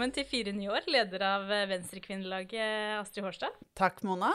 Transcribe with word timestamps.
velkommen 0.00 0.16
til 0.16 0.24
fire 0.24 0.52
nye 0.56 0.70
år, 0.72 0.86
leder 0.88 1.22
av 1.28 1.42
Venstrekvinnelaget, 1.68 3.02
Astrid 3.02 3.26
Hårstad. 3.26 3.56
Takk, 3.76 3.98
Mona. 4.08 4.30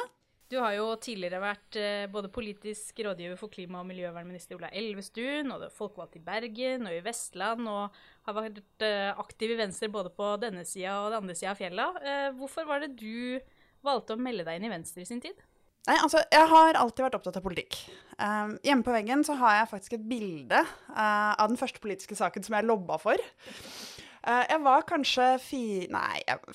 Du 0.46 0.60
har 0.62 0.76
jo 0.76 0.91
tidligere 1.02 1.40
vært 1.41 1.78
eh, 1.82 2.04
både 2.14 2.30
politisk 2.30 3.02
rådgiver 3.02 3.40
for 3.40 3.50
klima- 3.50 3.80
og 3.80 3.88
miljøvernminister 3.90 4.59
Ola 4.59 4.70
Elvestuen, 4.70 5.50
og 5.50 5.64
du 5.64 5.66
er 5.66 5.73
folkevalgt 5.73 6.20
i 6.20 6.22
Bergen 6.22 6.86
og 6.86 6.94
i 6.94 7.02
Vestland, 7.02 7.66
og 7.66 7.98
har 8.30 8.38
vært 8.38 8.86
eh, 8.86 9.09
aktiv 9.18 9.55
i 9.55 9.58
Venstre 9.64 9.90
både 9.90 10.14
på 10.14 10.30
denne 10.44 10.68
sida 10.70 11.00
og 11.00 11.09
den 11.16 11.23
andre 11.23 11.38
sida 11.40 11.55
av 11.55 11.64
fjella. 11.64 11.90
Eh, 11.98 12.30
hvorfor 12.38 12.70
var 12.70 12.86
det 12.86 12.94
du 13.02 13.41
valgte 13.82 14.13
å 14.13 14.22
melde 14.22 14.45
deg 14.45 14.62
inn 14.62 14.70
i 14.70 14.73
Venstre 14.76 15.02
i 15.02 15.09
sin 15.09 15.26
tid? 15.26 15.41
Nei, 15.90 15.98
altså, 15.98 16.22
Jeg 16.30 16.45
har 16.54 16.77
alltid 16.77 17.08
vært 17.08 17.18
opptatt 17.18 17.41
av 17.41 17.45
politikk. 17.45 17.82
Um, 18.22 18.55
hjemme 18.66 18.86
på 18.86 18.94
veggen 18.94 19.26
så 19.26 19.34
har 19.41 19.63
jeg 19.63 19.73
faktisk 19.73 19.98
et 19.98 20.08
bilde 20.13 20.62
uh, 20.62 21.34
av 21.34 21.50
den 21.50 21.58
første 21.58 21.82
politiske 21.82 22.18
saken 22.18 22.45
som 22.45 22.58
jeg 22.58 22.70
lobba 22.70 23.02
for. 23.02 23.22
Uh, 24.26 24.42
jeg 24.50 24.62
var 24.66 24.86
kanskje 24.90 25.26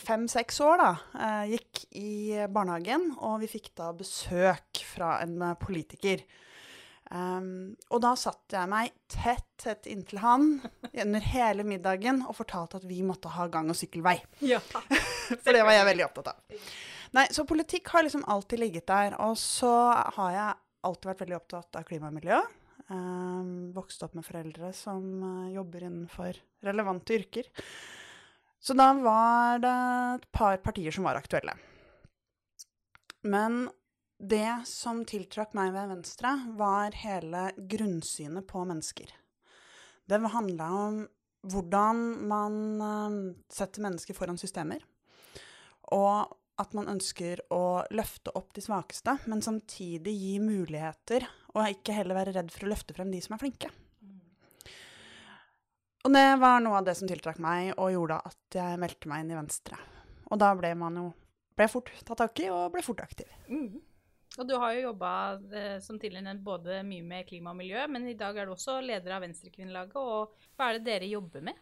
fem-seks 0.02 0.60
år 0.66 0.80
da. 0.82 0.90
Uh, 1.14 1.44
gikk 1.52 1.84
i 1.94 2.12
barnehagen, 2.50 3.12
og 3.22 3.40
vi 3.44 3.50
fikk 3.52 3.70
da 3.78 3.92
besøk 3.94 4.82
fra 4.90 5.20
en 5.22 5.52
politiker. 5.60 6.24
Um, 7.10 7.74
og 7.90 8.04
da 8.04 8.12
satte 8.18 8.54
jeg 8.54 8.70
meg 8.70 8.92
tett, 9.10 9.46
tett 9.58 9.88
inntil 9.90 10.20
han 10.22 10.44
under 10.92 11.24
hele 11.32 11.64
middagen 11.66 12.20
og 12.22 12.36
fortalte 12.38 12.78
at 12.78 12.86
vi 12.86 13.00
måtte 13.02 13.32
ha 13.34 13.48
gang- 13.50 13.70
og 13.72 13.78
sykkelvei. 13.78 14.20
Ja. 14.52 14.60
For 15.42 15.50
det 15.54 15.64
var 15.66 15.74
jeg 15.74 15.88
veldig 15.90 16.06
opptatt 16.06 16.30
av. 16.32 16.62
Nei, 17.18 17.26
så 17.34 17.42
politikk 17.46 17.90
har 17.90 18.06
liksom 18.06 18.22
alltid 18.30 18.62
ligget 18.62 18.86
der. 18.86 19.16
Og 19.26 19.34
så 19.38 19.72
har 20.18 20.34
jeg 20.36 20.58
alltid 20.86 21.10
vært 21.10 21.22
veldig 21.24 21.38
opptatt 21.40 21.78
av 21.80 21.86
klima 21.88 22.10
og 22.10 22.16
miljø. 22.20 22.38
Um, 22.90 23.70
vokste 23.70 24.08
opp 24.08 24.16
med 24.18 24.26
foreldre 24.26 24.72
som 24.74 25.04
uh, 25.22 25.50
jobber 25.54 25.84
innenfor 25.86 26.38
relevante 26.66 27.14
yrker. 27.14 27.46
Så 28.60 28.74
da 28.74 28.88
var 28.98 29.60
det 29.62 29.74
et 30.16 30.26
par 30.34 30.58
partier 30.64 30.90
som 30.92 31.06
var 31.06 31.20
aktuelle. 31.20 31.54
Men 33.22 33.68
det 34.18 34.66
som 34.68 35.04
tiltrakk 35.06 35.54
meg 35.56 35.70
ved 35.76 35.92
Venstre, 35.94 36.34
var 36.58 36.96
hele 36.98 37.46
grunnsynet 37.56 38.48
på 38.50 38.64
mennesker. 38.68 39.14
Det 40.10 40.20
handla 40.34 40.68
om 40.74 41.00
hvordan 41.46 42.02
man 42.28 42.54
uh, 42.82 43.20
setter 43.48 43.86
mennesker 43.86 44.18
foran 44.18 44.40
systemer. 44.40 44.82
Og 45.94 46.26
at 46.60 46.74
man 46.76 46.90
ønsker 46.92 47.40
å 47.54 47.86
løfte 47.94 48.34
opp 48.36 48.50
de 48.56 48.64
svakeste, 48.64 49.14
men 49.30 49.40
samtidig 49.46 50.12
gi 50.12 50.34
muligheter, 50.42 51.24
og 51.54 51.66
ikke 51.66 51.94
heller 51.96 52.18
være 52.18 52.34
redd 52.36 52.50
for 52.54 52.66
å 52.66 52.72
løfte 52.72 52.96
frem 52.96 53.10
de 53.12 53.20
som 53.24 53.36
er 53.36 53.42
flinke. 53.42 53.70
Og 56.00 56.14
det 56.14 56.26
var 56.40 56.62
noe 56.64 56.78
av 56.78 56.86
det 56.86 56.94
som 56.96 57.08
tiltrakk 57.08 57.40
meg 57.44 57.74
og 57.74 57.92
gjorde 57.92 58.20
at 58.30 58.56
jeg 58.56 58.80
meldte 58.80 59.10
meg 59.10 59.24
inn 59.24 59.34
i 59.34 59.36
Venstre. 59.36 59.76
Og 60.30 60.40
da 60.40 60.54
ble 60.56 60.72
man 60.78 60.96
jo 60.96 61.06
ble 61.58 61.66
fort 61.68 61.90
tatt 62.06 62.22
tak 62.22 62.40
i 62.40 62.48
og 62.48 62.70
ble 62.72 62.82
fort 62.84 63.02
aktiv. 63.04 63.28
Mm. 63.50 63.82
Og 64.38 64.46
du 64.46 64.54
har 64.62 64.72
jo 64.76 64.84
jobba 64.86 65.10
eh, 65.52 65.76
som 65.82 65.98
tidligere 65.98 66.28
nevnt 66.28 66.44
både 66.46 66.80
mye 66.86 67.04
med 67.04 67.26
klima 67.28 67.52
og 67.52 67.58
miljø, 67.58 67.82
men 67.90 68.06
i 68.08 68.16
dag 68.16 68.38
er 68.38 68.46
du 68.46 68.54
også 68.54 68.78
leder 68.84 69.16
av 69.16 69.24
Venstrekvinnelaget. 69.26 69.98
Og 69.98 70.54
hva 70.56 70.70
er 70.70 70.78
det 70.78 70.86
dere 70.86 71.10
jobber 71.10 71.44
med? 71.50 71.58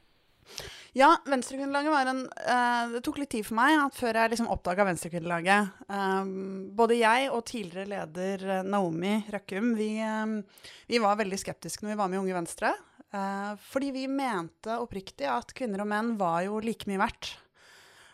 Ja, 0.97 1.13
Venstrekvinnelaget 1.29 1.93
var 1.93 2.09
en 2.11 2.25
uh, 2.27 2.95
Det 2.95 3.03
tok 3.07 3.21
litt 3.21 3.31
tid 3.31 3.47
for 3.47 3.59
meg 3.59 3.77
at 3.79 3.97
før 3.99 4.17
jeg 4.19 4.33
liksom 4.33 4.51
oppdaga 4.51 4.87
Venstrekvinnelaget. 4.89 5.77
Um, 5.93 6.31
både 6.77 6.99
jeg 6.99 7.29
og 7.31 7.45
tidligere 7.49 7.91
leder 7.93 8.45
uh, 8.49 8.67
Naomi 8.67 9.19
Røkkum, 9.31 9.75
vi, 9.79 9.93
um, 10.03 10.41
vi, 10.89 11.01
var 11.03 11.21
veldig 11.21 11.39
skeptiske 11.39 11.85
når 11.85 11.93
vi 11.93 11.99
var 12.01 12.11
med 12.11 12.19
i 12.19 12.23
Unge 12.25 12.39
Venstre. 12.41 12.75
Uh, 13.13 13.55
fordi 13.71 13.93
vi 13.95 14.09
mente 14.11 14.81
oppriktig 14.81 15.29
at 15.31 15.53
kvinner 15.57 15.85
og 15.85 15.91
menn 15.93 16.15
var 16.21 16.43
jo 16.49 16.59
like 16.65 16.89
mye 16.91 17.01
verdt. 17.05 17.37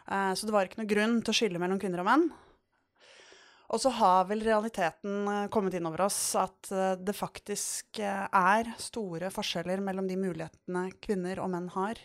så 0.05 0.45
det 0.45 0.53
var 0.53 0.67
ikke 0.69 0.83
noe 0.83 0.91
grunn 0.91 1.21
til 1.25 1.33
å 1.33 1.37
skille 1.39 1.61
mellom 1.63 1.79
kvinner 1.81 2.03
og 2.03 2.09
menn. 2.11 2.27
Og 3.73 3.81
så 3.81 3.89
har 3.97 4.27
vel 4.29 4.45
realiteten 4.45 5.49
kommet 5.51 5.75
inn 5.75 5.87
over 5.89 6.05
oss 6.05 6.19
at 6.37 6.69
det 7.01 7.15
faktisk 7.17 8.03
er 8.05 8.69
store 8.77 9.33
forskjeller 9.33 9.81
mellom 9.81 10.11
de 10.11 10.21
mulighetene 10.21 10.91
kvinner 11.01 11.41
og 11.41 11.49
menn 11.55 11.71
har 11.73 12.03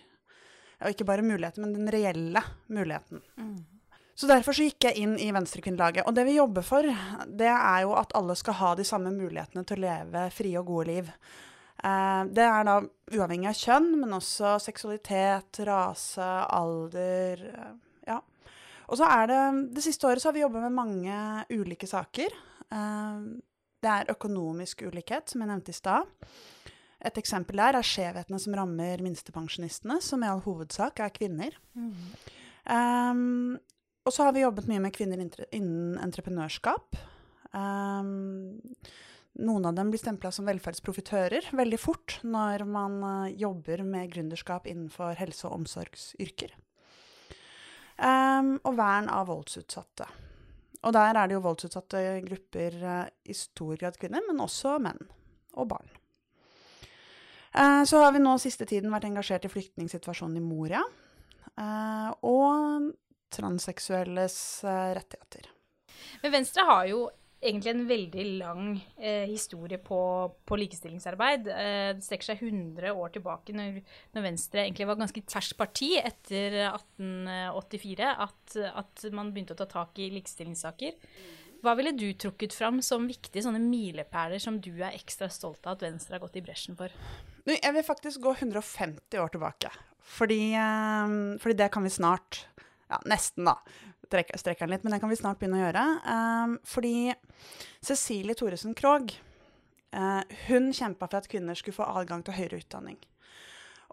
og 0.80 0.94
ikke 0.94 1.08
bare 1.08 1.26
muligheten, 1.26 1.66
men 1.66 1.76
den 1.76 1.92
reelle 1.92 2.44
muligheten. 2.68 3.22
Mm. 3.38 3.58
Så 4.20 4.28
derfor 4.28 4.56
så 4.56 4.66
gikk 4.68 4.84
jeg 4.84 5.00
inn 5.00 5.14
i 5.20 5.30
Venstrekvinnelaget. 5.32 6.04
Og 6.08 6.16
det 6.16 6.26
vi 6.28 6.36
jobber 6.36 6.66
for, 6.66 6.84
det 7.40 7.48
er 7.48 7.84
jo 7.86 7.94
at 7.96 8.12
alle 8.20 8.36
skal 8.36 8.58
ha 8.60 8.74
de 8.76 8.84
samme 8.88 9.14
mulighetene 9.16 9.64
til 9.68 9.80
å 9.80 9.86
leve 9.86 10.26
frie 10.36 10.60
og 10.60 10.68
gode 10.68 10.90
liv. 10.90 11.12
Eh, 11.80 12.24
det 12.36 12.44
er 12.44 12.66
da 12.68 12.76
uavhengig 13.16 13.48
av 13.48 13.56
kjønn, 13.62 13.94
men 14.02 14.18
også 14.18 14.58
seksualitet, 14.60 15.62
rase, 15.70 16.28
alder. 16.52 17.46
Eh, 17.48 17.72
ja. 18.12 18.20
Og 18.90 19.00
så 19.00 19.08
er 19.08 19.32
det 19.32 19.42
Det 19.78 19.86
siste 19.86 20.10
året 20.10 20.20
så 20.20 20.34
har 20.34 20.36
vi 20.36 20.44
jobba 20.44 20.66
med 20.68 20.76
mange 20.76 21.46
ulike 21.56 21.88
saker. 21.88 22.36
Eh, 22.76 23.24
det 23.80 23.94
er 23.96 24.12
økonomisk 24.12 24.84
ulikhet, 24.84 25.32
som 25.32 25.42
jeg 25.42 25.54
nevnte 25.54 25.72
i 25.72 25.80
stad. 25.80 26.12
Et 27.00 27.20
eksempel 27.22 27.60
der 27.62 27.78
er 27.80 27.86
skjevhetene 27.86 28.40
som 28.44 28.56
rammer 28.58 29.04
minstepensjonistene, 29.04 30.00
som 30.04 30.24
i 30.24 30.30
all 30.30 30.42
hovedsak 30.44 31.00
er 31.06 31.14
kvinner. 31.16 31.56
Mm. 31.78 31.94
Um, 32.70 33.60
og 34.04 34.16
så 34.16 34.26
har 34.28 34.36
vi 34.36 34.44
jobbet 34.44 34.68
mye 34.68 34.82
med 34.84 34.96
kvinner 34.96 35.22
innen 35.22 36.00
entreprenørskap. 36.04 36.98
Um, 37.56 38.68
noen 39.40 39.68
av 39.70 39.78
dem 39.78 39.92
blir 39.94 40.02
stempla 40.02 40.32
som 40.36 40.48
velferdsprofitører 40.50 41.52
veldig 41.56 41.80
fort 41.80 42.18
når 42.28 42.66
man 42.68 42.98
uh, 43.06 43.30
jobber 43.32 43.86
med 43.88 44.12
gründerskap 44.12 44.68
innenfor 44.68 45.16
helse- 45.22 45.48
og 45.48 45.62
omsorgsyrker. 45.62 46.56
Um, 48.00 48.58
og 48.64 48.76
vern 48.80 49.08
av 49.12 49.30
voldsutsatte. 49.32 50.08
Og 50.88 50.96
der 50.96 51.16
er 51.16 51.28
det 51.28 51.36
jo 51.36 51.44
voldsutsatte 51.44 52.04
grupper 52.28 52.78
uh, 52.84 53.08
i 53.24 53.36
stor 53.36 53.80
grad 53.80 54.00
kvinner, 54.00 54.24
men 54.28 54.44
også 54.44 54.78
menn 54.84 55.02
og 55.60 55.72
barn. 55.72 55.99
Eh, 57.54 57.84
så 57.90 58.04
har 58.04 58.14
vi 58.16 58.24
nå 58.24 58.38
siste 58.42 58.68
tiden 58.70 58.94
vært 58.94 59.08
engasjert 59.10 59.48
i 59.48 59.54
flyktningsituasjonen 59.54 60.38
i 60.38 60.44
Moria. 60.46 60.84
Eh, 61.60 62.12
og 62.28 62.92
transseksuelles 63.34 64.38
eh, 64.66 64.92
rettigheter. 64.98 65.50
Men 66.24 66.38
Venstre 66.40 66.66
har 66.68 66.86
jo 66.90 67.08
egentlig 67.40 67.72
en 67.72 67.86
veldig 67.88 68.26
lang 68.40 68.64
eh, 68.98 69.26
historie 69.30 69.80
på, 69.82 70.00
på 70.46 70.60
likestillingsarbeid. 70.60 71.48
Eh, 71.54 71.90
det 71.96 72.06
strekker 72.06 72.32
seg 72.32 72.44
100 72.44 72.92
år 72.92 73.14
tilbake, 73.16 73.56
når, 73.56 73.80
når, 74.16 74.26
Venstre 74.26 74.66
egentlig 74.66 74.90
var 74.90 75.00
ganske 75.00 75.24
ferskt 75.32 75.58
parti 75.60 75.94
etter 76.02 76.60
1884, 76.68 78.14
at, 78.28 78.58
at, 78.84 79.06
man 79.16 79.34
begynte 79.34 79.56
å 79.56 79.62
ta 79.62 79.70
tak 79.72 80.02
i 80.02 80.12
likestillingssaker. 80.18 81.00
Hva 81.64 81.74
ville 81.76 81.92
du 81.96 82.08
trukket 82.16 82.56
fram 82.56 82.80
som 82.84 83.08
viktige 83.08 83.44
sånne 83.44 83.60
milepæler 83.64 84.40
som 84.40 84.62
du 84.64 84.72
er 84.78 84.96
ekstra 84.96 85.28
stolt 85.32 85.66
av 85.68 85.76
at 85.76 85.90
Venstre 85.90 86.16
har 86.16 86.24
gått 86.24 86.40
i 86.40 86.44
bresjen 86.44 86.78
for? 86.80 86.94
Jeg 87.56 87.74
vil 87.74 87.86
faktisk 87.86 88.22
gå 88.22 88.34
150 88.36 89.20
år 89.22 89.32
tilbake. 89.34 89.72
Fordi, 90.10 90.56
um, 90.58 91.38
fordi 91.40 91.56
det 91.58 91.72
kan 91.74 91.84
vi 91.86 91.90
snart 91.94 92.46
Ja, 92.90 92.98
nesten, 93.06 93.46
da. 93.46 93.60
Strekker 94.10 94.66
den 94.66 94.72
litt, 94.74 94.84
men 94.84 94.96
det 94.96 94.98
kan 95.00 95.12
vi 95.12 95.18
snart 95.20 95.38
begynne 95.38 95.60
å 95.60 95.62
gjøre. 95.62 95.84
Um, 96.10 96.56
fordi 96.66 97.14
Cecilie 97.86 98.34
Thoresen 98.34 98.74
Krogh, 98.74 99.14
uh, 99.94 100.24
hun 100.48 100.72
kjempa 100.74 101.06
for 101.06 101.20
at 101.20 101.30
kvinner 101.30 101.54
skulle 101.54 101.78
få 101.78 101.86
adgang 101.86 102.24
til 102.26 102.34
høyere 102.34 102.64
utdanning. 102.64 102.98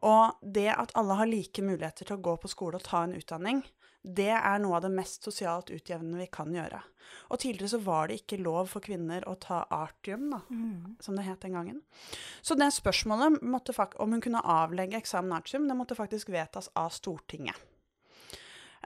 Og 0.08 0.40
det 0.40 0.70
at 0.72 0.94
alle 0.96 1.18
har 1.20 1.28
like 1.28 1.60
muligheter 1.60 2.08
til 2.08 2.16
å 2.16 2.24
gå 2.24 2.38
på 2.40 2.48
skole 2.48 2.80
og 2.80 2.88
ta 2.88 3.02
en 3.04 3.12
utdanning, 3.18 3.60
det 4.06 4.30
er 4.36 4.60
noe 4.62 4.78
av 4.78 4.84
det 4.84 4.92
mest 4.94 5.26
sosialt 5.26 5.72
utjevnende 5.74 6.20
vi 6.20 6.28
kan 6.30 6.52
gjøre. 6.54 6.78
Og 7.30 7.40
tidligere 7.42 7.72
så 7.74 7.80
var 7.82 8.08
det 8.08 8.20
ikke 8.20 8.38
lov 8.42 8.70
for 8.70 8.84
kvinner 8.84 9.24
å 9.26 9.34
ta 9.42 9.64
artium, 9.74 10.28
da, 10.30 10.40
mm. 10.46 10.98
som 11.02 11.18
det 11.18 11.26
het 11.26 11.42
den 11.42 11.56
gangen. 11.58 11.80
Så 12.42 12.54
det 12.58 12.70
spørsmålet 12.74 13.40
om 13.42 14.14
hun 14.14 14.22
kunne 14.22 14.42
avlegge 14.42 15.00
eksamen 15.00 15.34
artium, 15.34 15.66
det 15.66 15.78
måtte 15.78 15.98
faktisk 15.98 16.30
vedtas 16.34 16.70
av 16.78 16.94
Stortinget. 16.94 17.58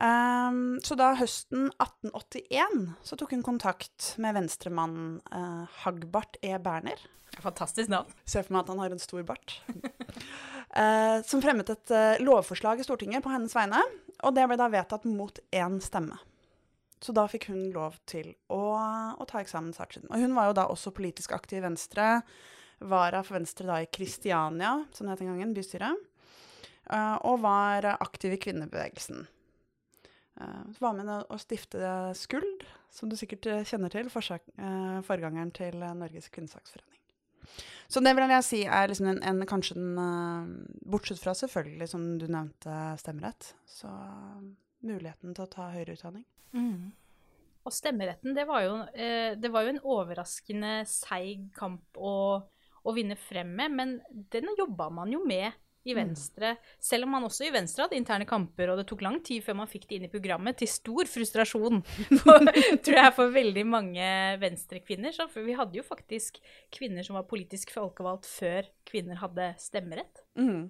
Um, 0.00 0.78
så 0.80 0.96
da 0.96 1.10
høsten 1.18 1.66
1881 1.74 2.94
så 3.04 3.18
tok 3.20 3.34
hun 3.34 3.44
kontakt 3.44 4.14
med 4.22 4.32
venstremannen 4.38 5.18
uh, 5.28 5.66
Hagbart 5.82 6.38
E. 6.40 6.54
Berner. 6.56 7.02
Fantastisk 7.44 7.92
navn. 7.92 8.08
Ser 8.24 8.46
for 8.46 8.56
meg 8.56 8.64
at 8.64 8.72
han 8.72 8.80
har 8.80 8.94
en 8.94 9.02
stor 9.02 9.26
bart. 9.28 9.58
uh, 10.76 11.18
som 11.26 11.42
fremmet 11.42 11.72
et 11.72 11.92
uh, 11.94 12.20
lovforslag 12.22 12.80
i 12.80 12.86
Stortinget 12.86 13.24
på 13.24 13.32
hennes 13.32 13.54
vegne 13.56 13.82
og 14.20 14.36
det 14.36 14.46
ble 14.48 14.58
da 14.60 14.68
vedtatt 14.72 15.06
mot 15.08 15.40
én 15.54 15.78
stemme. 15.82 16.18
Så 17.00 17.14
da 17.16 17.24
fikk 17.30 17.48
hun 17.48 17.70
lov 17.72 17.96
til 18.10 18.34
å, 18.52 18.76
å 19.16 19.26
ta 19.28 19.40
eksamen 19.40 19.72
sargen. 19.72 20.04
Og 20.12 20.20
hun 20.20 20.36
var 20.36 20.50
jo 20.50 20.58
da 20.58 20.66
også 20.68 20.92
politisk 20.92 21.32
aktiv 21.32 21.62
i 21.62 21.64
Venstre. 21.64 22.18
Vara 22.84 23.22
for 23.24 23.38
Venstre 23.38 23.68
da 23.68 23.78
i 23.80 23.88
Kristiania, 23.88 24.74
som 24.92 25.08
det 25.08 25.16
het 25.16 25.24
den 25.24 25.32
gangen, 25.32 25.56
bystyret. 25.56 26.06
Uh, 26.90 27.16
og 27.30 27.40
var 27.46 27.88
aktiv 27.94 28.36
i 28.36 28.40
kvinnebevegelsen. 28.42 29.28
Så 30.40 30.80
var 30.80 30.94
med 30.96 31.08
å 31.10 31.36
stifte 31.36 31.88
Skuld, 32.16 32.62
som 32.94 33.10
du 33.10 33.16
sikkert 33.18 33.44
kjenner 33.68 33.92
til, 33.92 34.08
forgangeren 34.08 35.50
til 35.52 35.76
Norges 36.00 36.30
kvinnesaksforening. 36.32 36.99
Så 37.90 38.02
det 38.04 38.12
vil 38.14 38.30
jeg 38.30 38.46
si 38.46 38.60
er 38.62 38.90
liksom 38.90 39.08
en, 39.10 39.20
en 39.26 39.46
kanskje 39.50 39.74
den 39.74 39.96
uh, 39.98 40.50
Bortsett 40.92 41.18
fra 41.22 41.34
selvfølgelig, 41.34 41.88
som 41.90 42.04
du 42.20 42.28
nevnte, 42.30 42.74
stemmerett, 43.02 43.52
så 43.66 43.90
uh, 43.90 44.44
muligheten 44.86 45.34
til 45.34 45.46
å 45.46 45.50
ta 45.50 45.70
høyere 45.74 45.96
utdanning. 45.98 46.26
Mm. 46.54 46.92
Og 47.66 47.74
stemmeretten, 47.74 48.36
det 48.36 48.46
var 48.48 48.62
jo, 48.64 48.76
uh, 48.86 49.32
det 49.34 49.50
var 49.50 49.66
jo 49.66 49.74
en 49.74 49.82
overraskende 49.96 50.76
seig 50.88 51.48
kamp 51.56 51.98
å, 51.98 52.14
å, 52.84 52.94
vinne 52.94 53.18
frem 53.18 53.50
med, 53.58 53.74
men 53.74 53.98
den 54.32 54.54
jobba 54.58 54.86
man 55.00 55.10
jo 55.10 55.24
med 55.26 55.50
i 55.84 55.94
mm. 55.94 55.98
Venstre. 56.00 56.54
Selv 56.82 57.06
om 57.06 57.14
man 57.16 57.26
også 57.26 57.46
i 57.46 57.52
Venstre 57.54 57.86
hadde 57.86 57.98
interne 57.98 58.26
kamper, 58.28 58.72
og 58.72 58.80
det 58.80 58.86
tok 58.90 59.04
lang 59.06 59.20
tid 59.26 59.44
før 59.44 59.60
man 59.62 59.70
fikk 59.70 59.86
det 59.88 59.98
inn 59.98 60.08
i 60.08 60.12
programmet, 60.12 60.58
til 60.60 60.70
stor 60.70 61.10
frustrasjon 61.10 61.80
for, 62.22 62.50
tror 62.84 63.00
jeg, 63.02 63.14
for 63.16 63.36
veldig 63.36 63.64
mange 63.68 64.10
Venstre-kvinner. 64.42 65.16
For 65.30 65.46
vi 65.46 65.56
hadde 65.58 65.80
jo 65.80 65.86
faktisk 65.86 66.42
kvinner 66.74 67.06
som 67.06 67.18
var 67.18 67.28
politisk 67.30 67.72
folkevalgt 67.76 68.28
før 68.30 68.68
kvinner 68.88 69.20
hadde 69.22 69.54
stemmerett. 69.62 70.24
Mm. 70.38 70.68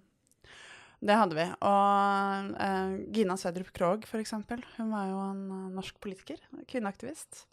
Det 1.00 1.16
hadde 1.16 1.36
vi. 1.38 1.46
Og 1.64 2.50
uh, 2.60 2.98
Gina 3.14 3.36
Sverdrup 3.40 3.72
Krogh, 3.76 4.04
f.eks., 4.04 4.34
hun 4.76 4.92
var 4.92 5.08
jo 5.08 5.22
en 5.30 5.46
uh, 5.48 5.70
norsk 5.72 5.96
politiker, 6.02 6.42
kvinneaktivist. 6.68 7.46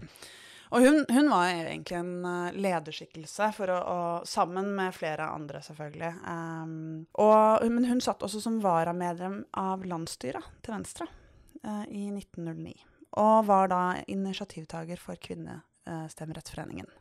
Og 0.75 0.83
hun, 0.83 1.05
hun, 1.09 1.29
var 1.31 1.47
egentlig 1.51 1.97
en 1.99 2.25
uh, 2.25 2.55
lederskikkelse, 2.55 3.51
å, 3.71 3.77
å, 3.77 3.99
sammen 4.27 4.73
med 4.75 4.95
flere 4.95 5.29
andre, 5.31 5.61
selvfølgelig. 5.63 6.11
Um, 6.27 7.05
og, 7.23 7.63
men 7.71 7.87
hun 7.87 8.03
satt 8.03 8.25
også 8.25 8.41
som 8.43 8.59
varamedlem 8.63 9.41
av 9.57 9.85
landsstyret 9.87 10.51
til 10.65 10.75
Venstre 10.75 11.07
uh, 11.63 11.85
i 11.87 12.09
1909. 12.11 12.75
Og 13.17 13.47
var 13.47 13.71
da 13.71 13.81
initiativtaker 14.11 14.99
for 15.01 15.19
Kvinnestemmerettsforeningen. 15.23 16.91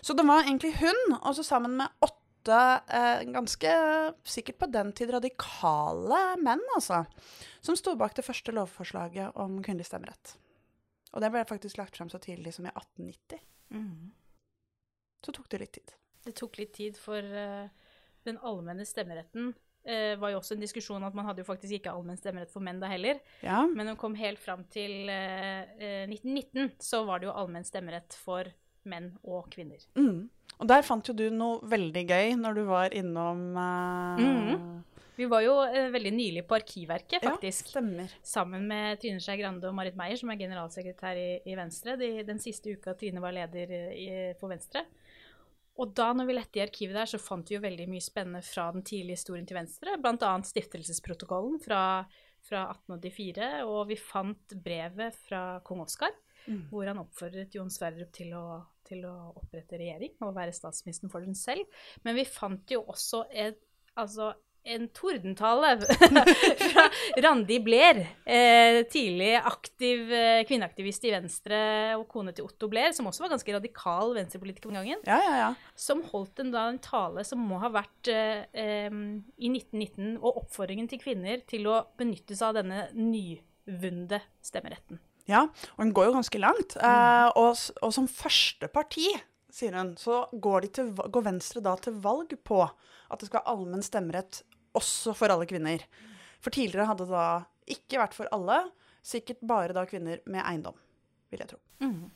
Så 0.00 0.14
det 0.14 0.26
var 0.28 0.46
egentlig 0.46 0.76
hun, 0.78 1.18
også 1.18 1.42
sammen 1.42 1.74
med 1.80 2.06
åtte 2.06 2.62
uh, 2.94 3.26
ganske 3.34 3.72
sikkert 4.22 4.62
på 4.62 4.70
den 4.70 4.94
tid 4.94 5.10
radikale 5.18 6.22
menn, 6.46 6.62
altså, 6.78 7.02
som 7.58 7.76
sto 7.76 7.98
bak 7.98 8.14
det 8.14 8.24
første 8.24 8.54
lovforslaget 8.54 9.34
om 9.34 9.58
kvinnelig 9.66 9.90
stemmerett. 9.90 10.38
Og 11.18 11.24
det 11.24 11.32
ble 11.34 11.40
faktisk 11.50 11.80
lagt 11.80 11.96
frem 11.98 12.06
så 12.12 12.20
tidlig 12.22 12.52
som 12.54 12.68
i 12.68 12.70
1890. 12.70 13.40
Mm. 13.74 14.10
Så 15.26 15.34
tok 15.34 15.48
det 15.50 15.58
litt 15.64 15.72
tid. 15.74 15.94
Det 16.22 16.34
tok 16.38 16.60
litt 16.60 16.76
tid, 16.76 16.98
for 17.00 17.18
uh, 17.18 17.66
den 18.22 18.38
allmenne 18.46 18.86
stemmeretten 18.86 19.48
uh, 19.50 20.14
var 20.22 20.30
jo 20.30 20.38
også 20.38 20.54
en 20.54 20.62
diskusjon 20.62 21.08
at 21.08 21.16
man 21.18 21.26
hadde 21.26 21.42
jo 21.42 21.48
faktisk 21.48 21.80
ikke 21.80 21.90
allmenn 21.90 22.20
stemmerett 22.20 22.54
for 22.54 22.62
menn 22.62 22.78
da 22.78 22.92
heller. 22.92 23.18
Ja. 23.42 23.64
Men 23.66 23.90
man 23.90 23.98
kom 23.98 24.14
helt 24.20 24.38
fram 24.38 24.62
til 24.70 25.10
uh, 25.10 25.66
eh, 25.74 26.06
1919, 26.06 26.76
så 26.86 27.02
var 27.08 27.18
det 27.18 27.32
jo 27.32 27.34
allmenn 27.34 27.66
stemmerett 27.66 28.14
for 28.14 28.46
menn 28.86 29.10
og 29.26 29.50
kvinner. 29.50 29.82
Mm. 29.98 30.28
Og 30.58 30.70
der 30.70 30.86
fant 30.86 31.10
jo 31.10 31.18
du 31.18 31.26
noe 31.34 31.58
veldig 31.66 32.06
gøy 32.06 32.38
når 32.38 32.60
du 32.60 32.62
var 32.70 32.94
innom 32.94 33.42
mm. 33.58 34.62
Vi 35.18 35.26
var 35.26 35.42
jo 35.42 35.56
eh, 35.66 35.88
veldig 35.90 36.12
nylig 36.14 36.44
på 36.46 36.54
Arkivverket, 36.54 37.24
faktisk. 37.24 37.66
Ja, 37.66 37.78
stemmer. 37.78 38.12
Sammen 38.22 38.68
med 38.70 39.00
Trine 39.02 39.18
Skei 39.22 39.34
Grande 39.40 39.66
og 39.66 39.74
Marit 39.74 39.98
Meyer, 39.98 40.14
som 40.20 40.30
er 40.30 40.38
generalsekretær 40.38 41.18
i, 41.18 41.30
i 41.42 41.56
Venstre. 41.58 41.96
De, 41.98 42.12
den 42.26 42.38
siste 42.42 42.76
uka 42.76 42.94
Trine 42.94 43.22
var 43.24 43.34
leder 43.34 43.72
i, 43.90 44.06
for 44.38 44.54
Venstre. 44.54 44.84
Og 45.82 45.90
da 45.98 46.12
når 46.14 46.30
vi 46.30 46.38
lette 46.38 46.58
i 46.60 46.62
arkivet 46.62 46.94
der, 47.00 47.10
så 47.10 47.18
fant 47.22 47.50
vi 47.50 47.58
jo 47.58 47.64
veldig 47.66 47.88
mye 47.90 48.02
spennende 48.02 48.44
fra 48.46 48.68
den 48.74 48.86
tidlige 48.86 49.18
historien 49.18 49.46
til 49.46 49.58
Venstre. 49.58 49.98
Bl.a. 50.02 50.32
stiftelsesprotokollen 50.46 51.58
fra, 51.66 51.82
fra 52.46 52.64
1884. 52.78 53.52
Og 53.66 53.84
vi 53.90 53.98
fant 53.98 54.58
brevet 54.70 55.18
fra 55.26 55.44
kong 55.66 55.82
Oskar, 55.82 56.14
mm. 56.46 56.66
hvor 56.70 56.86
han 56.86 57.02
oppfordret 57.02 57.58
Jon 57.58 57.74
Sverdrup 57.74 58.14
til 58.14 58.38
å, 58.38 58.46
til 58.86 59.02
å 59.06 59.16
opprette 59.38 59.82
regjering 59.82 60.14
og 60.22 60.36
være 60.38 60.54
statsministeren 60.54 61.10
for 61.10 61.26
den 61.26 61.38
selv. 61.38 61.66
Men 62.06 62.18
vi 62.18 62.26
fant 62.26 62.74
jo 62.74 62.84
også 62.86 63.26
et, 63.30 63.62
altså 63.98 64.36
en 64.68 64.86
tordentale 64.94 65.74
fra 66.68 66.84
Randi 67.24 67.58
Blair, 67.64 68.02
eh, 68.24 68.82
tidlig 68.92 69.32
aktiv 69.38 70.12
eh, 70.12 70.42
kvinneaktivist 70.48 71.08
i 71.08 71.14
Venstre 71.14 71.60
og 71.96 72.06
kone 72.12 72.34
til 72.36 72.48
Otto 72.48 72.68
Blair, 72.70 72.92
som 72.96 73.08
også 73.10 73.24
var 73.24 73.34
ganske 73.34 73.56
radikal 73.56 74.14
venstrepolitiker 74.18 74.72
den 74.72 74.80
gangen, 74.80 75.02
ja, 75.08 75.18
ja, 75.24 75.34
ja. 75.42 75.50
som 75.78 76.04
holdt 76.12 76.44
en, 76.44 76.52
da, 76.54 76.68
en 76.68 76.80
tale 76.84 77.24
som 77.26 77.42
må 77.42 77.60
ha 77.62 77.72
vært 77.72 78.12
eh, 78.12 78.44
i 78.88 79.52
1919, 79.52 80.16
og 80.20 80.44
oppfordringen 80.44 80.90
til 80.90 81.02
kvinner 81.02 81.42
til 81.48 81.68
å 81.70 81.82
benytte 81.98 82.36
seg 82.36 82.52
av 82.52 82.62
denne 82.62 82.88
nyvunne 82.96 84.22
stemmeretten. 84.44 85.00
Ja, 85.28 85.44
og 85.76 85.82
den 85.82 85.92
går 85.96 86.08
jo 86.08 86.16
ganske 86.16 86.40
langt. 86.40 86.76
Mm. 86.78 86.84
Eh, 86.88 87.30
og, 87.36 87.64
og, 87.82 87.90
som 87.94 88.08
første 88.08 88.70
parti, 88.72 89.06
sier 89.52 89.76
hun, 89.76 89.94
så 90.00 90.22
går, 90.32 90.70
til, 90.76 90.92
går 90.96 91.26
Venstre 91.26 91.62
da 91.64 91.74
til 91.80 91.98
valg 92.04 92.32
på 92.46 92.62
at 92.64 93.20
det 93.20 93.28
skal 93.28 93.44
ha 93.44 93.54
allmenn 93.54 93.84
stemmerett 93.84 94.42
også 94.78 95.14
for 95.18 95.34
alle 95.34 95.48
kvinner. 95.50 95.84
For 96.42 96.54
tidligere 96.54 96.88
hadde 96.88 97.08
det 97.08 97.14
da 97.14 97.28
ikke 97.74 98.00
vært 98.00 98.16
for 98.16 98.30
alle, 98.34 98.62
sikkert 99.04 99.42
bare 99.46 99.76
da 99.76 99.84
kvinner 99.88 100.22
med 100.30 100.44
eiendom, 100.44 100.78
vil 101.32 101.42
jeg 101.44 101.52
tro. 101.52 101.60
Mm. 101.82 102.08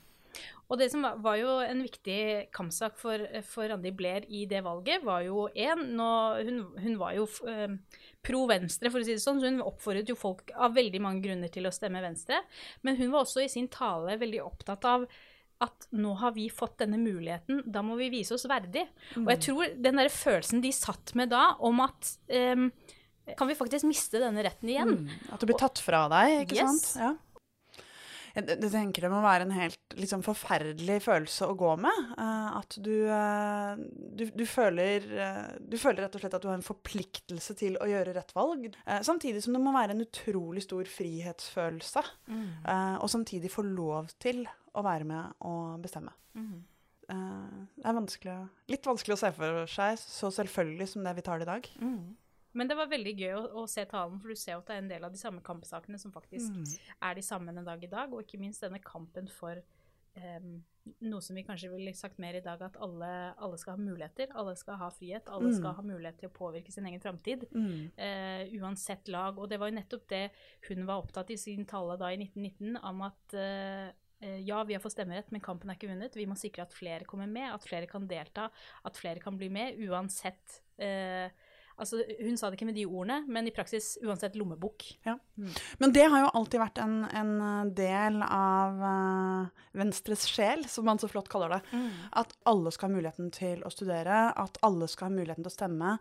Og 0.72 0.78
det 0.80 0.88
som 0.88 1.04
var, 1.04 1.36
jo 1.36 1.58
en 1.60 1.82
viktig 1.84 2.48
kampsak 2.54 2.94
for, 2.96 3.20
for 3.44 3.68
Randi 3.68 3.90
Blair 3.92 4.24
i 4.32 4.46
det 4.48 4.62
valget, 4.64 5.02
var 5.04 5.20
jo 5.26 5.44
én 5.52 5.82
hun, 6.00 6.62
hun, 6.78 6.94
var 7.00 7.12
jo 7.18 7.26
eh, 7.50 7.74
pro 8.24 8.46
venstre, 8.48 8.88
for 8.88 9.02
å 9.02 9.04
si 9.04 9.18
det 9.18 9.24
sånn, 9.24 9.42
så 9.42 9.50
hun 9.50 9.60
oppfordret 9.60 10.08
jo 10.08 10.16
folk 10.16 10.54
av 10.56 10.72
veldig 10.78 11.02
mange 11.04 11.20
grunner 11.26 11.52
til 11.52 11.68
å 11.68 11.74
stemme 11.74 12.00
venstre. 12.04 12.40
Men 12.86 12.96
hun 12.96 13.12
var 13.12 13.26
også 13.26 13.44
i 13.44 13.50
sin 13.52 13.68
tale 13.72 14.16
veldig 14.22 14.40
opptatt 14.46 14.88
av 14.88 15.04
at 15.62 15.88
nå 15.94 16.14
har 16.20 16.34
vi 16.36 16.48
fått 16.52 16.80
denne 16.82 16.98
muligheten, 17.00 17.62
da 17.66 17.84
må 17.86 17.96
vi 18.00 18.10
vise 18.12 18.36
oss 18.36 18.46
verdig. 18.50 18.84
Mm. 19.14 19.24
Og 19.24 19.30
jeg 19.32 19.40
mm. 19.40 19.44
tror 19.46 19.76
den 19.86 20.00
der 20.02 20.10
følelsen 20.12 20.64
de 20.64 20.72
satt 20.76 21.14
med 21.18 21.32
da, 21.32 21.52
om 21.62 21.84
at 21.84 22.16
um, 22.28 22.68
Kan 23.38 23.46
vi 23.46 23.54
faktisk 23.54 23.86
miste 23.86 24.18
denne 24.18 24.42
retten 24.42 24.70
igjen? 24.72 24.96
Mm. 25.04 25.28
At 25.30 25.42
det 25.42 25.46
blir 25.46 25.60
tatt 25.60 25.78
fra 25.78 26.08
deg, 26.10 26.40
ikke 26.42 26.58
yes. 26.58 26.80
sant? 26.88 26.88
Ja. 26.98 27.12
Jeg, 28.32 28.46
jeg, 28.48 28.70
tenker 28.72 29.04
det 29.04 29.10
må 29.12 29.20
være 29.24 29.46
en 29.46 29.54
helt 29.54 29.96
liksom, 29.98 30.22
forferdelig 30.24 30.98
følelse 31.04 31.48
å 31.50 31.56
gå 31.58 31.74
med. 31.82 31.98
Uh, 32.16 32.48
at 32.60 32.78
du, 32.80 32.94
uh, 33.08 33.76
du, 34.16 34.24
du, 34.32 34.44
føler, 34.48 35.06
uh, 35.12 35.52
du, 35.60 35.76
føler 35.80 36.06
rett 36.06 36.16
og 36.16 36.24
slett 36.24 36.36
at 36.38 36.44
du 36.44 36.48
har 36.50 36.58
en 36.58 36.66
forpliktelse 36.66 37.56
til 37.58 37.78
å 37.82 37.88
gjøre 37.90 38.16
rett 38.16 38.34
valg. 38.36 38.70
samtidig 39.04 39.42
som 39.44 39.56
det 39.56 39.62
må 39.62 39.74
være 39.74 39.96
en 39.96 40.04
utrolig 40.04 40.64
stor 40.64 40.88
frihetsfølelse. 40.88 42.02
Mm. 42.32 42.48
og 43.02 43.08
samtidig 43.10 43.50
få 43.52 43.64
lov 43.66 44.10
til 44.22 44.44
å 44.76 44.82
være 44.84 45.06
med 45.06 45.44
og 45.48 45.82
bestemme. 45.82 46.12
Mm. 46.32 46.62
det 47.06 47.84
er 47.84 47.96
vanskelig, 47.96 48.36
litt 48.72 48.86
vanskelig 48.88 49.16
å 49.16 49.20
se 49.20 49.30
for 49.36 49.70
seg 49.70 49.98
så 50.00 50.30
selvfølgelig 50.32 50.88
som 50.88 51.04
det 51.04 51.14
vi 51.18 51.24
tar 51.26 51.42
det 51.42 51.46
i 51.46 51.50
dag. 51.50 51.68
Mm. 51.82 52.14
Men 52.58 52.68
det 52.68 52.76
var 52.76 52.90
veldig 52.90 53.12
gøy 53.16 53.36
å, 53.36 53.44
å, 53.62 53.68
se 53.70 53.84
talen, 53.88 54.18
for 54.20 54.32
du 54.32 54.38
ser 54.38 54.58
at 54.58 54.68
det 54.68 54.76
er 54.76 54.82
en 54.84 54.90
del 54.90 55.06
av 55.06 55.14
de 55.14 55.20
samme 55.20 55.40
kampsakene 55.44 56.00
som 56.00 56.12
faktisk 56.14 56.52
mm. 56.52 56.74
er 57.08 57.16
de 57.16 57.24
samme 57.24 57.54
en 57.54 57.64
dag 57.64 57.84
i 57.84 57.90
dag, 57.90 58.12
og 58.12 58.26
ikke 58.26 58.40
minst 58.42 58.64
denne 58.64 58.80
kampen 58.84 59.30
for 59.32 59.60
um, 60.18 60.58
noe 61.06 61.22
som 61.24 61.38
vi 61.38 61.44
kanskje 61.46 61.70
ville 61.72 61.94
sagt 61.96 62.20
mer 62.22 62.36
i 62.36 62.42
dag, 62.44 62.60
at 62.66 62.76
alle, 62.82 63.10
alle, 63.32 63.60
skal 63.60 63.78
ha 63.78 63.82
muligheter, 63.82 64.34
alle 64.38 64.54
skal 64.58 64.80
ha 64.80 64.90
frihet, 64.92 65.30
alle 65.32 65.52
mm. 65.52 65.56
skal 65.60 65.76
ha 65.78 65.86
mulighet 65.86 66.20
til 66.20 66.28
å 66.28 66.36
påvirke 66.36 66.74
sin 66.74 66.88
egen 66.90 67.02
framtid, 67.02 67.46
mm. 67.54 67.80
uh, 67.96 68.44
uansett 68.60 69.08
lag. 69.12 69.40
Og 69.40 69.48
det 69.50 69.60
var 69.62 69.72
jo 69.72 69.78
nettopp 69.78 70.06
det 70.12 70.26
hun 70.68 70.84
var 70.88 71.00
opptatt 71.04 71.32
i 71.32 71.40
sin 71.40 71.64
tale 71.68 71.96
da 72.00 72.12
i 72.12 72.20
1919, 72.20 72.80
om 72.92 73.04
at 73.08 73.38
uh, 73.38 73.88
ja, 74.22 74.60
vi 74.62 74.76
har 74.76 74.82
fått 74.82 74.94
stemmerett, 74.94 75.32
men 75.34 75.42
kampen 75.42 75.70
er 75.70 75.78
ikke 75.78 75.90
vunnet. 75.90 76.14
Vi 76.14 76.28
må 76.30 76.36
sikre 76.38 76.66
at 76.66 76.76
flere 76.76 77.08
kommer 77.08 77.30
med, 77.30 77.48
at 77.50 77.64
flere 77.66 77.88
kan 77.90 78.04
delta, 78.10 78.50
at 78.86 79.00
flere 79.00 79.22
kan 79.22 79.38
bli 79.40 79.48
med, 79.50 79.80
uansett 79.88 80.60
uh, 80.82 81.26
Altså, 81.80 82.02
hun 82.20 82.36
sa 82.38 82.48
det 82.50 82.58
ikke 82.58 82.68
med 82.68 82.76
de 82.76 82.84
ordene, 82.86 83.22
men 83.32 83.48
i 83.48 83.52
praksis 83.54 83.94
uansett 84.04 84.36
lommebok. 84.38 84.84
Ja. 85.06 85.16
Mm. 85.40 85.50
Men 85.80 85.94
det 85.96 86.04
har 86.12 86.24
jo 86.24 86.30
alltid 86.38 86.60
vært 86.62 86.80
en, 86.82 86.96
en 87.08 87.72
del 87.76 88.18
av 88.26 88.82
uh, 88.82 89.64
Venstres 89.78 90.26
sjel, 90.30 90.66
som 90.70 90.86
man 90.88 91.00
så 91.00 91.10
flott 91.10 91.30
kaller 91.32 91.56
det. 91.56 91.60
Mm. 91.72 91.88
At 92.22 92.34
alle 92.48 92.72
skal 92.74 92.90
ha 92.90 92.96
muligheten 92.98 93.32
til 93.34 93.64
å 93.64 93.72
studere, 93.72 94.24
at 94.38 94.60
alle 94.66 94.88
skal 94.90 95.10
ha 95.10 95.16
muligheten 95.16 95.46
til 95.46 95.52
å 95.52 95.56
stemme. 95.56 95.94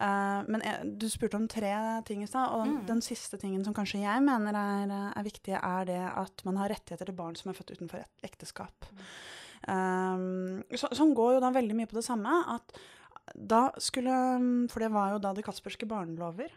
Uh, 0.00 0.40
men 0.48 0.64
jeg, 0.64 0.94
du 1.02 1.08
spurte 1.12 1.40
om 1.40 1.48
tre 1.50 1.74
ting 2.08 2.24
i 2.24 2.30
stad, 2.30 2.54
og 2.56 2.70
mm. 2.70 2.78
den 2.88 3.04
siste 3.04 3.40
tingen 3.40 3.66
som 3.66 3.76
kanskje 3.76 4.04
jeg 4.04 4.24
mener 4.24 4.56
er, 4.56 4.94
er 5.12 5.26
viktig, 5.26 5.58
er 5.60 5.90
det 5.90 6.00
at 6.08 6.46
man 6.48 6.62
har 6.62 6.72
rettigheter 6.72 7.10
til 7.10 7.18
barn 7.18 7.36
som 7.38 7.52
er 7.52 7.60
født 7.60 7.76
utenfor 7.76 8.06
ekteskap. 8.26 8.88
Um, 9.68 10.62
så, 10.72 10.88
som 10.96 11.12
går 11.14 11.36
jo 11.36 11.44
da 11.44 11.52
veldig 11.52 11.76
mye 11.76 11.90
på 11.90 11.98
det 11.98 12.06
samme. 12.06 12.40
at 12.56 12.80
da 13.34 13.68
skulle 13.78 14.16
For 14.72 14.82
det 14.82 14.90
var 14.94 15.14
jo 15.14 15.22
da 15.22 15.32
de 15.36 15.44
Kasperske 15.46 15.88
barnelover. 15.88 16.52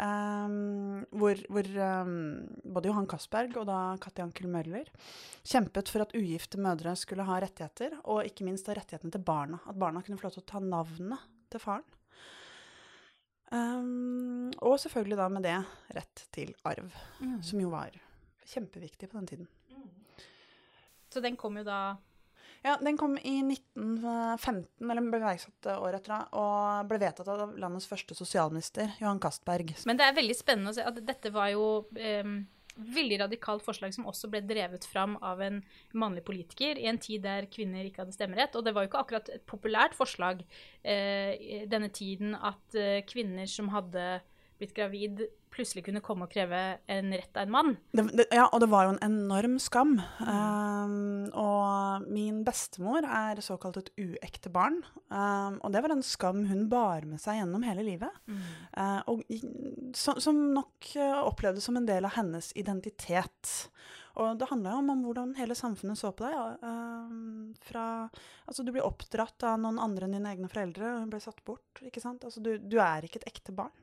Um, 0.00 1.02
hvor, 1.12 1.36
hvor 1.52 1.66
um, 1.66 2.12
både 2.64 2.88
Johan 2.88 3.08
Castberg 3.10 3.56
og 3.60 3.66
da 3.68 3.78
Katti 4.00 4.22
Ankel 4.22 4.46
Møller 4.48 4.86
kjempet 5.44 5.90
for 5.92 6.06
at 6.06 6.14
ugifte 6.16 6.60
mødre 6.62 6.94
skulle 6.96 7.26
ha 7.28 7.36
rettigheter, 7.42 7.98
og 8.08 8.24
ikke 8.24 8.46
minst 8.46 8.70
da 8.70 8.78
rettighetene 8.78 9.12
til 9.12 9.24
barna. 9.26 9.58
At 9.68 9.76
barna 9.80 10.00
kunne 10.00 10.16
få 10.16 10.28
lov 10.28 10.36
til 10.38 10.44
å 10.44 10.50
ta 10.54 10.62
navnet 10.64 11.26
til 11.52 11.60
faren. 11.60 11.84
Um, 13.50 14.52
og 14.62 14.78
selvfølgelig 14.78 15.18
da 15.18 15.26
med 15.34 15.44
det 15.44 15.56
rett 15.98 16.24
til 16.32 16.54
arv, 16.70 16.94
mm. 17.18 17.40
som 17.44 17.60
jo 17.60 17.72
var 17.74 17.96
kjempeviktig 18.46 19.10
på 19.10 19.18
den 19.18 19.26
tiden. 19.26 19.50
Mm. 19.74 19.88
Så 21.10 21.20
den 21.20 21.36
kom 21.36 21.58
jo 21.58 21.66
da 21.66 21.80
Ja, 22.62 22.76
Den 22.76 22.98
kom 23.00 23.16
i 23.16 23.38
1915, 23.40 24.90
eller 24.90 25.06
ble 25.08 25.20
iverksatt 25.22 25.68
året 25.72 26.02
etter, 26.02 26.26
og 26.36 26.88
ble 26.90 27.00
vedtatt 27.00 27.28
av 27.32 27.54
landets 27.56 27.88
første 27.88 28.16
sosialminister, 28.16 28.92
Johan 29.00 29.20
Castberg. 29.22 29.72
Men 29.88 30.00
det 30.00 30.08
er 30.08 30.16
veldig 30.18 30.36
spennende 30.36 30.74
å 30.74 30.76
se 30.76 30.84
at 30.84 30.98
dette 31.06 31.32
var 31.32 31.48
jo 31.54 31.68
um, 31.88 32.34
veldig 32.76 33.20
radikalt 33.22 33.64
forslag 33.64 33.94
som 33.96 34.08
også 34.10 34.28
ble 34.32 34.42
drevet 34.44 34.84
fram 34.88 35.16
av 35.24 35.40
en 35.44 35.60
mannlig 35.96 36.24
politiker 36.26 36.78
i 36.78 36.88
en 36.90 37.00
tid 37.00 37.24
der 37.24 37.48
kvinner 37.52 37.86
ikke 37.86 38.04
hadde 38.04 38.16
stemmerett. 38.16 38.56
Og 38.56 38.64
det 38.66 38.74
var 38.76 38.84
jo 38.84 38.92
ikke 38.92 39.02
akkurat 39.04 39.32
et 39.32 39.46
populært 39.48 39.96
forslag 39.96 40.44
eh, 40.82 41.64
denne 41.70 41.90
tiden 41.96 42.36
at 42.36 42.76
eh, 42.78 43.00
kvinner 43.08 43.48
som 43.50 43.72
hadde 43.74 44.20
blitt 44.60 44.74
gravid, 44.76 45.22
plutselig 45.50 45.82
kunne 45.86 46.02
komme 46.04 46.26
og 46.26 46.32
kreve 46.32 46.60
en 46.90 47.10
rett 47.12 47.36
av 47.36 47.46
en 47.46 47.52
mann. 47.52 47.72
Det, 47.96 48.04
det, 48.16 48.26
ja, 48.34 48.46
og 48.46 48.62
det 48.62 48.68
var 48.70 48.86
jo 48.86 48.94
en 48.94 49.02
enorm 49.04 49.56
skam. 49.62 49.96
Um, 50.22 51.26
og 51.34 52.06
min 52.12 52.42
bestemor 52.46 53.06
er 53.06 53.42
såkalt 53.44 53.80
et 53.80 53.90
uekte 53.98 54.52
barn. 54.52 54.80
Um, 55.08 55.58
og 55.64 55.72
det 55.74 55.82
var 55.84 55.94
en 55.94 56.04
skam 56.06 56.44
hun 56.50 56.68
bar 56.70 57.06
med 57.08 57.22
seg 57.22 57.40
gjennom 57.40 57.64
hele 57.66 57.86
livet. 57.86 58.20
Mm. 58.30 58.44
Uh, 58.76 59.00
og 59.10 59.24
som, 59.96 60.20
som 60.22 60.38
nok 60.54 60.92
uh, 60.94 61.24
opplevdes 61.26 61.66
som 61.66 61.80
en 61.80 61.88
del 61.88 62.06
av 62.06 62.14
hennes 62.18 62.52
identitet. 62.60 63.56
Og 64.20 64.38
det 64.38 64.48
handla 64.50 64.74
jo 64.74 64.80
om, 64.82 64.90
om, 64.92 65.04
hvordan 65.06 65.34
hele 65.38 65.56
samfunnet 65.58 65.98
så 65.98 66.12
på 66.14 66.26
deg. 66.26 66.36
Ja. 66.36 66.46
Uh, 66.62 67.52
fra, 67.66 67.84
altså, 68.46 68.62
du 68.62 68.72
blir 68.74 68.86
oppdratt 68.86 69.46
av 69.50 69.58
noen 69.62 69.80
andre 69.82 70.06
enn 70.06 70.18
dine 70.18 70.34
egne 70.34 70.50
foreldre, 70.52 70.94
og 70.94 71.04
hun 71.04 71.12
ble 71.12 71.22
satt 71.22 71.42
bort. 71.46 71.82
ikke 71.82 72.02
sant? 72.02 72.26
Altså, 72.26 72.42
du, 72.44 72.56
du 72.60 72.78
er 72.82 73.06
ikke 73.06 73.22
et 73.24 73.32
ekte 73.32 73.54
barn. 73.56 73.74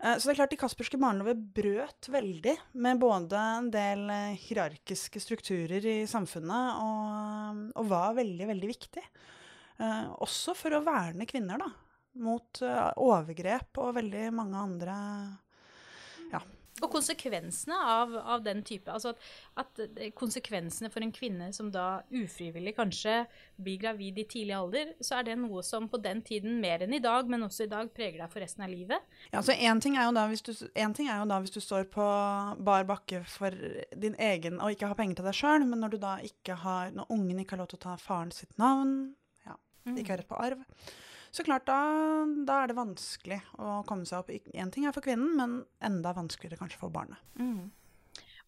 Eh, 0.00 0.16
så 0.16 0.28
det 0.28 0.32
er 0.32 0.38
klart 0.40 0.54
De 0.54 0.60
kasperske 0.60 1.00
barnelover 1.00 1.36
brøt 1.36 2.08
veldig 2.12 2.56
med 2.80 3.02
både 3.02 3.42
en 3.58 3.68
del 3.72 4.06
eh, 4.14 4.38
hierarkiske 4.46 5.20
strukturer 5.22 5.84
i 5.84 5.98
samfunnet, 6.08 6.80
og, 6.80 7.60
og 7.76 7.90
var 7.90 8.16
veldig, 8.18 8.48
veldig 8.54 8.72
viktig. 8.72 9.04
Eh, 9.80 10.08
også 10.24 10.56
for 10.56 10.76
å 10.76 10.84
verne 10.86 11.28
kvinner 11.28 11.60
da, 11.60 11.68
mot 12.20 12.62
overgrep 12.98 13.78
og 13.78 13.94
veldig 14.00 14.24
mange 14.34 14.58
andre 14.58 14.96
og 16.80 16.90
konsekvensene 16.92 17.76
av, 17.76 18.14
av, 18.18 18.42
den 18.44 18.62
type 18.66 18.90
Altså 18.92 19.12
at, 19.12 19.22
at, 19.60 19.80
konsekvensene 20.16 20.90
for 20.92 21.04
en 21.04 21.12
kvinne 21.14 21.50
som 21.56 21.70
da 21.72 22.02
ufrivillig 22.14 22.74
kanskje 22.78 23.24
blir 23.60 23.80
gravid 23.82 24.20
i 24.20 24.26
tidlig 24.28 24.56
alder, 24.56 24.94
så 25.04 25.18
er 25.18 25.28
det 25.28 25.36
noe 25.40 25.62
som 25.66 25.88
på 25.90 26.00
den 26.02 26.22
tiden 26.26 26.58
mer 26.62 26.84
enn 26.84 26.94
i 26.96 27.02
dag, 27.02 27.28
men 27.30 27.44
også 27.46 27.66
i 27.66 27.70
dag, 27.70 27.90
preger 27.94 28.22
deg 28.22 28.32
for 28.32 28.42
resten 28.44 28.64
av 28.64 28.72
livet. 28.72 29.04
Ja, 29.34 29.42
så 29.42 29.52
Én 29.52 29.80
ting, 29.82 29.94
ting, 29.94 29.98
er 30.00 30.08
jo 31.20 31.28
da 31.28 31.40
hvis 31.42 31.54
du 31.54 31.60
står 31.60 31.86
på 31.92 32.06
bar 32.64 32.88
bakke 32.88 33.22
for 33.28 33.54
din 33.96 34.16
egen 34.18 34.60
og 34.60 34.72
ikke 34.74 34.90
har 34.90 34.98
penger 34.98 35.20
til 35.20 35.30
deg 35.30 35.36
sjøl, 35.36 35.66
men 35.68 35.84
når 35.84 35.94
du 35.94 36.00
da 36.02 36.16
ikke 36.24 36.56
har, 36.64 36.94
når 36.96 37.12
ungen 37.12 37.42
ikke 37.42 37.56
har 37.56 37.64
lov 37.64 37.70
til 37.72 37.80
å 37.80 37.84
ta 37.88 37.96
faren 38.00 38.32
sitt 38.34 38.56
navn, 38.60 39.14
ja, 39.46 39.56
ikke 39.92 40.14
har 40.14 40.22
rett 40.22 40.30
på 40.30 40.40
arv 40.40 40.64
så 41.30 41.44
klart, 41.46 41.66
da, 41.68 41.80
da, 42.46 42.62
er 42.62 42.70
det 42.70 42.78
vanskelig 42.78 43.38
å 43.58 43.80
komme 43.88 44.08
seg 44.08 44.22
opp. 44.22 44.32
Én 44.50 44.72
ting 44.74 44.86
er 44.88 44.94
for 44.96 45.04
kvinnen, 45.04 45.36
men 45.38 45.60
enda 45.86 46.14
vanskeligere 46.16 46.58
kanskje 46.58 46.80
for 46.80 46.94
barnet. 46.94 47.20
Mm. 47.38 47.68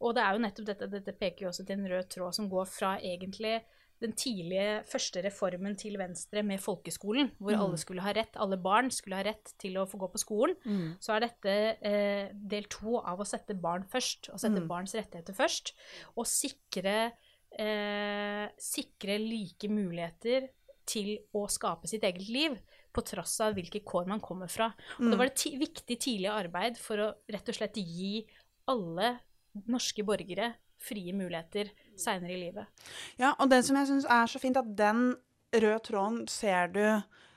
Og 0.03 0.17
det 0.17 0.25
er 0.25 0.35
jo 0.35 0.43
nettopp 0.43 0.67
dette, 0.73 0.91
dette 0.91 1.15
peker 1.15 1.47
jo 1.47 1.53
også 1.53 1.67
til 1.67 1.79
en 1.79 1.93
rød 1.93 2.11
tråd 2.11 2.35
som 2.35 2.49
går 2.51 2.67
fra 2.71 2.97
egentlig 2.99 3.61
den 4.03 4.15
tidlige 4.19 4.83
første 4.91 5.23
reformen 5.23 5.77
til 5.79 5.95
Venstre 6.01 6.43
med 6.43 6.59
folkeskolen, 6.63 7.31
hvor 7.39 7.55
mm. 7.55 7.61
alle 7.65 7.79
skulle 7.79 8.03
ha 8.03 8.15
rett, 8.17 8.39
alle 8.43 8.59
barn 8.59 8.91
skulle 8.91 9.21
ha 9.21 9.27
rett 9.27 9.53
til 9.63 9.79
å 9.79 9.87
få 9.87 10.01
gå 10.01 10.09
på 10.13 10.23
skolen, 10.23 10.57
mm. 10.65 10.89
så 11.03 11.15
er 11.15 11.27
dette 11.29 11.55
eh, 11.87 12.33
del 12.35 12.67
to 12.73 12.99
av 12.99 13.23
å 13.23 13.29
sette 13.29 13.55
barn 13.55 13.87
først, 13.93 14.33
å 14.35 14.41
sette 14.41 14.63
mm. 14.63 14.67
barns 14.71 14.97
rettigheter 14.99 15.37
først, 15.39 15.75
og 16.17 16.27
sikre, 16.27 16.97
eh, 17.55 18.49
sikre 18.59 19.21
like 19.23 19.71
muligheter 19.71 20.51
til 20.89 21.15
å 21.37 21.47
skape 21.51 21.91
sitt 21.91 22.05
eget 22.07 22.29
liv, 22.29 22.57
på 22.93 23.01
tross 23.09 23.39
av 23.41 23.55
hvilke 23.57 23.81
kår 23.89 24.11
man 24.11 24.21
kommer 24.21 24.51
fra. 24.53 24.67
Og 24.99 25.07
mm. 25.07 25.13
Da 25.15 25.19
var 25.21 25.31
det 25.31 25.53
viktig 25.57 25.97
tidlig 25.97 26.29
arbeid 26.29 26.77
for 26.81 27.01
å 27.01 27.07
rett 27.33 27.49
og 27.49 27.57
slett 27.57 27.79
gi 27.81 28.19
alle 28.69 29.15
norske 29.69 30.05
borgere 30.05 30.53
frie 30.83 31.15
muligheter 31.17 31.71
seinere 31.99 32.35
i 32.35 32.41
livet. 32.41 32.87
Ja, 33.21 33.33
og 33.39 33.49
det 33.53 33.63
som 33.65 33.79
jeg 33.79 33.89
syns 33.89 34.09
er 34.11 34.29
så 34.29 34.41
fint, 34.43 34.59
at 34.61 34.69
den 34.77 35.15
røde 35.53 35.83
tråden 35.89 36.25
ser 36.29 36.73
du 36.75 36.85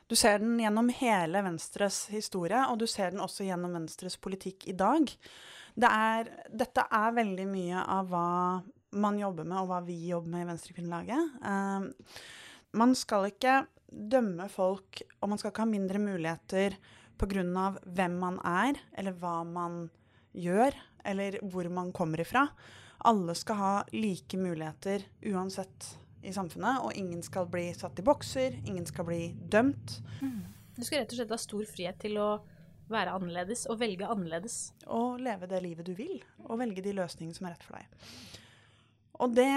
du 0.05 0.13
ser 0.13 0.37
den 0.37 0.59
gjennom 0.61 0.91
hele 0.93 1.41
Venstres 1.41 2.03
historie, 2.13 2.59
og 2.69 2.77
du 2.77 2.85
ser 2.85 3.09
den 3.09 3.23
også 3.25 3.47
gjennom 3.47 3.73
Venstres 3.73 4.19
politikk 4.21 4.67
i 4.69 4.75
dag. 4.77 5.09
Det 5.73 5.89
er, 5.89 6.29
dette 6.53 6.83
er 6.93 7.15
veldig 7.15 7.47
mye 7.49 7.81
av 7.81 8.11
hva 8.11 8.27
man 9.01 9.17
jobber 9.17 9.47
med, 9.49 9.57
og 9.63 9.71
hva 9.71 9.79
vi 9.87 9.97
jobber 10.11 10.35
med 10.35 10.45
i 10.45 10.49
Venstrekvinnelaget. 10.51 11.39
Uh, 11.41 11.89
man 12.75 12.96
skal 12.98 13.29
ikke 13.32 13.63
dømme 13.89 14.48
folk, 14.51 15.01
og 15.22 15.32
man 15.32 15.39
skal 15.39 15.51
ikke 15.51 15.63
ha 15.63 15.72
mindre 15.72 16.01
muligheter 16.01 16.77
pga. 17.17 17.44
hvem 17.86 18.17
man 18.20 18.39
er, 18.44 18.79
eller 18.98 19.15
hva 19.20 19.44
man 19.48 19.89
gjør, 20.36 20.75
eller 21.05 21.39
hvor 21.41 21.70
man 21.70 21.91
kommer 21.91 22.22
ifra. 22.22 22.48
Alle 23.05 23.36
skal 23.36 23.55
ha 23.55 23.75
like 23.94 24.38
muligheter 24.38 25.05
uansett 25.32 25.98
i 26.25 26.34
samfunnet, 26.34 26.82
og 26.82 26.94
ingen 26.98 27.22
skal 27.24 27.48
bli 27.48 27.70
satt 27.74 28.00
i 28.00 28.05
bokser, 28.05 28.60
ingen 28.65 28.86
skal 28.86 29.05
bli 29.05 29.34
dømt. 29.34 30.00
Mm. 30.22 30.41
Du 30.75 30.84
skal 30.84 31.03
rett 31.03 31.13
og 31.13 31.20
slett 31.20 31.32
ha 31.32 31.39
stor 31.39 31.65
frihet 31.70 32.00
til 32.01 32.17
å 32.20 32.29
være 32.91 33.13
annerledes 33.15 33.65
og 33.72 33.79
velge 33.82 34.08
annerledes. 34.10 34.74
Og 34.91 35.22
leve 35.24 35.48
det 35.50 35.62
livet 35.63 35.88
du 35.88 35.94
vil, 35.98 36.17
og 36.46 36.60
velge 36.62 36.84
de 36.86 36.96
løsningene 36.98 37.38
som 37.38 37.48
er 37.48 37.55
rett 37.55 37.65
for 37.65 37.77
deg. 37.77 38.10
Og 39.24 39.38
det 39.38 39.51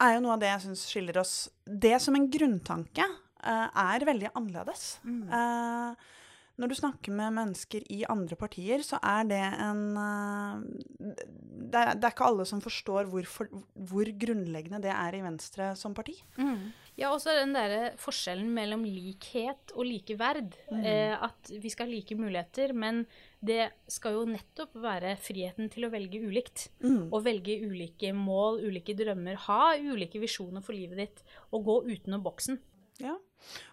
er 0.00 0.16
jo 0.16 0.22
noe 0.24 0.36
av 0.36 0.42
det 0.42 0.50
jeg 0.50 0.64
syns 0.64 0.86
skiller 0.88 1.18
oss 1.20 1.34
Det 1.66 1.94
som 2.02 2.16
en 2.18 2.30
grunntanke 2.32 3.04
uh, 3.04 3.68
er 3.68 4.06
veldig 4.08 4.32
annerledes. 4.32 4.96
Mm. 5.04 5.28
Uh, 5.28 6.20
når 6.60 6.68
du 6.68 6.76
snakker 6.76 7.14
med 7.16 7.32
mennesker 7.34 7.84
i 7.90 8.02
andre 8.12 8.36
partier, 8.38 8.84
så 8.84 8.98
er 9.02 9.24
det 9.30 9.40
en 9.40 9.82
uh, 9.96 10.60
det, 11.00 11.80
er, 11.80 11.94
det, 11.96 12.04
er, 12.04 12.12
ikke 12.12 12.28
alle 12.28 12.46
som 12.48 12.60
forstår 12.62 13.08
hvorfor, 13.10 13.48
hvor, 13.72 14.10
grunnleggende 14.24 14.82
det 14.84 14.92
er 14.92 15.16
i 15.16 15.22
Venstre 15.24 15.72
som 15.78 15.96
parti. 15.96 16.18
Mm. 16.36 16.70
Ja, 17.00 17.08
også 17.08 17.32
den 17.38 17.54
derre 17.56 17.94
forskjellen 18.00 18.50
mellom 18.52 18.84
likhet 18.84 19.72
og 19.72 19.88
likeverd. 19.88 20.52
Mm. 20.68 20.82
Eh, 20.84 21.14
at 21.16 21.52
vi 21.62 21.72
skal 21.72 21.88
ha 21.88 21.94
like 21.94 22.18
muligheter, 22.18 22.74
men 22.76 23.06
det 23.42 23.72
skal 23.90 24.14
jo 24.16 24.26
nettopp 24.30 24.76
være 24.78 25.16
friheten 25.18 25.70
til 25.72 25.88
å 25.88 25.90
velge 25.90 26.20
ulikt. 26.22 26.68
Mm. 26.84 27.10
Å 27.10 27.20
velge 27.24 27.56
ulike 27.64 28.12
mål, 28.14 28.60
ulike 28.68 28.94
drømmer, 28.98 29.40
ha 29.48 29.74
ulike 29.82 30.22
visjoner 30.22 30.62
for 30.62 30.76
livet 30.78 31.00
ditt, 31.02 31.24
og 31.50 31.66
gå 31.66 31.76
utenom 31.90 32.22
boksen. 32.22 32.60
Ja, 33.02 33.16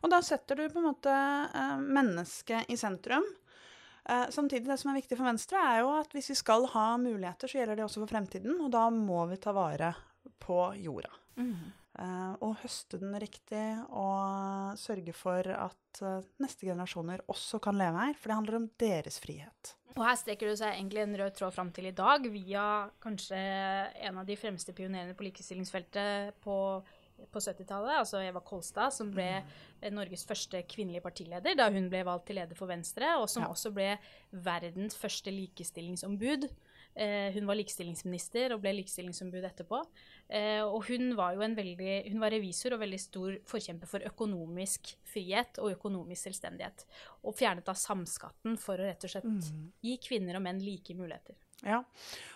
og 0.02 0.10
da 0.10 0.22
setter 0.26 0.58
du 0.58 0.66
på 0.72 0.82
en 0.82 0.90
måte 0.90 1.14
eh, 1.14 1.78
mennesket 1.86 2.72
i 2.74 2.78
sentrum. 2.80 3.26
Eh, 4.10 4.26
samtidig, 4.34 4.66
det 4.72 4.80
som 4.82 4.90
er 4.90 4.98
viktig 5.04 5.20
for 5.20 5.30
Venstre, 5.30 5.62
er 5.62 5.84
jo 5.84 5.92
at 6.00 6.18
hvis 6.18 6.32
vi 6.34 6.40
skal 6.40 6.66
ha 6.74 6.88
muligheter, 6.98 7.52
så 7.52 7.60
gjelder 7.60 7.78
det 7.78 7.86
også 7.86 8.02
for 8.02 8.14
fremtiden, 8.16 8.58
og 8.58 8.72
da 8.74 8.88
må 8.94 9.28
vi 9.30 9.38
ta 9.42 9.54
vare 9.54 9.94
på 10.42 10.64
jorda. 10.82 11.14
Mm. 11.38 11.54
Uh, 12.00 12.38
og 12.46 12.54
høste 12.62 12.96
den 13.02 13.12
riktig 13.20 13.64
og 13.92 14.78
sørge 14.80 15.12
for 15.12 15.44
at 15.52 16.00
uh, 16.00 16.24
neste 16.40 16.70
generasjoner 16.70 17.26
også 17.28 17.60
kan 17.60 17.76
leve 17.76 18.06
her. 18.06 18.16
For 18.16 18.32
det 18.32 18.38
handler 18.38 18.58
om 18.62 18.68
deres 18.80 19.20
frihet. 19.20 19.74
Og 19.98 20.06
her 20.06 20.16
strekker 20.22 20.48
det 20.48 20.60
seg 20.62 20.78
egentlig 20.78 21.02
en 21.04 21.18
rød 21.20 21.36
tråd 21.36 21.52
fram 21.58 21.74
til 21.76 21.90
i 21.90 21.96
dag, 21.98 22.24
via 22.32 22.64
kanskje 23.04 23.40
en 24.08 24.22
av 24.22 24.30
de 24.30 24.38
fremste 24.40 24.76
pionerene 24.78 25.18
på 25.18 25.26
likestillingsfeltet 25.28 26.38
på, 26.46 26.56
på 27.34 27.42
70-tallet, 27.42 27.98
altså 27.98 28.22
Eva 28.24 28.40
Kolstad, 28.46 28.94
som 28.96 29.12
ble 29.12 29.28
mm. 29.42 29.90
Norges 29.98 30.24
første 30.30 30.62
kvinnelige 30.72 31.04
partileder 31.04 31.58
da 31.58 31.68
hun 31.74 31.90
ble 31.92 32.06
valgt 32.08 32.30
til 32.30 32.40
leder 32.40 32.56
for 32.56 32.72
Venstre, 32.72 33.18
og 33.20 33.28
som 33.34 33.44
ja. 33.44 33.52
også 33.52 33.74
ble 33.76 33.92
verdens 34.46 34.96
første 34.96 35.34
likestillingsombud. 35.36 36.48
Eh, 37.00 37.32
hun 37.32 37.48
var 37.48 37.56
likestillingsminister 37.56 38.52
og 38.52 38.60
ble 38.64 38.74
likestillingsombud 38.82 39.46
etterpå. 39.48 39.80
Eh, 40.28 40.60
og 40.66 40.84
hun 40.90 41.14
var 41.16 41.38
jo 41.38 41.46
en 41.46 41.56
veldig, 41.56 41.94
hun 42.12 42.20
var 42.20 42.34
revisor 42.36 42.76
og 42.76 42.82
veldig 42.84 43.00
stor 43.00 43.38
forkjemper 43.48 43.88
for 43.88 44.04
økonomisk 44.10 44.92
frihet 45.08 45.62
og 45.64 45.78
økonomisk 45.78 46.28
selvstendighet. 46.28 46.84
Og 47.24 47.38
fjernet 47.40 47.68
da 47.70 47.78
samskatten 47.78 48.60
for 48.60 48.76
å 48.76 48.90
rett 48.90 49.08
og 49.08 49.14
slett 49.16 49.30
mm. 49.32 49.70
gi 49.86 49.96
kvinner 50.10 50.40
og 50.40 50.44
menn 50.50 50.60
like 50.66 50.98
muligheter. 50.98 51.40
Ja, 51.66 51.82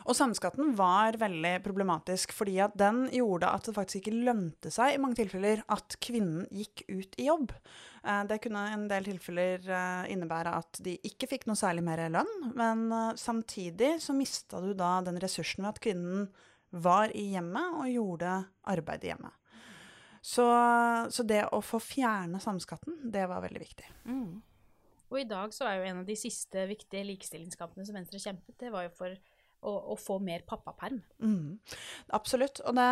og 0.04 0.18
samskatten 0.18 0.74
var 0.76 1.16
veldig 1.20 1.54
problematisk, 1.64 2.34
fordi 2.36 2.58
at 2.64 2.74
den 2.80 3.06
gjorde 3.14 3.52
at 3.56 3.68
det 3.70 3.76
faktisk 3.78 4.02
ikke 4.02 4.24
lønte 4.28 4.72
seg 4.74 4.96
i 4.96 5.00
mange 5.00 5.16
tilfeller 5.22 5.62
at 5.72 5.96
kvinnen 6.04 6.44
gikk 6.52 6.84
ut 6.90 7.16
i 7.16 7.30
jobb. 7.30 7.54
Eh, 8.04 8.24
det 8.28 8.42
kunne 8.44 8.66
en 8.74 8.88
del 8.92 9.08
tilfeller 9.08 9.64
eh, 9.64 10.12
innebære 10.12 10.56
at 10.60 10.82
de 10.84 10.98
ikke 11.08 11.30
fikk 11.32 11.48
noe 11.48 11.60
særlig 11.60 11.86
mer 11.88 12.04
lønn, 12.12 12.34
men 12.52 12.90
eh, 12.92 13.14
samtidig 13.20 13.96
så 14.04 14.16
mista 14.18 14.60
du 14.64 14.74
da 14.76 14.98
den 15.06 15.22
ressursen 15.24 15.64
ved 15.64 15.72
at 15.72 15.84
kvinnen 15.84 16.28
var 16.84 17.14
i 17.16 17.30
hjemmet 17.36 17.80
og 17.80 17.94
gjorde 17.94 18.38
arbeid 18.74 19.06
i 19.06 19.14
hjemmet. 19.14 19.40
Så, 20.24 20.46
så, 21.12 21.24
det 21.28 21.42
å 21.52 21.60
få 21.60 21.82
fjerne 21.84 22.40
samskatten, 22.40 22.96
det 23.12 23.26
var 23.28 23.44
veldig 23.44 23.60
viktig. 23.60 23.90
Mm. 24.08 24.40
Og 25.14 25.22
i 25.22 25.30
dag 25.30 25.54
så 25.54 25.68
er 25.70 25.78
jo 25.78 25.88
en 25.92 26.02
av 26.02 26.10
de 26.10 26.18
siste 26.18 26.66
viktige 26.70 27.06
likestillingskampene 27.06 27.86
som 27.86 27.98
Venstre 27.98 28.22
kjempet, 28.22 28.58
det 28.60 28.72
var 28.74 28.88
jo 28.88 28.94
for 28.98 29.14
å, 29.64 29.74
å 29.94 29.98
få 30.00 30.18
mer 30.24 30.42
pappaperm. 30.48 31.00
Mm, 31.22 31.60
absolutt. 32.18 32.64
Og 32.66 32.74
det, 32.78 32.90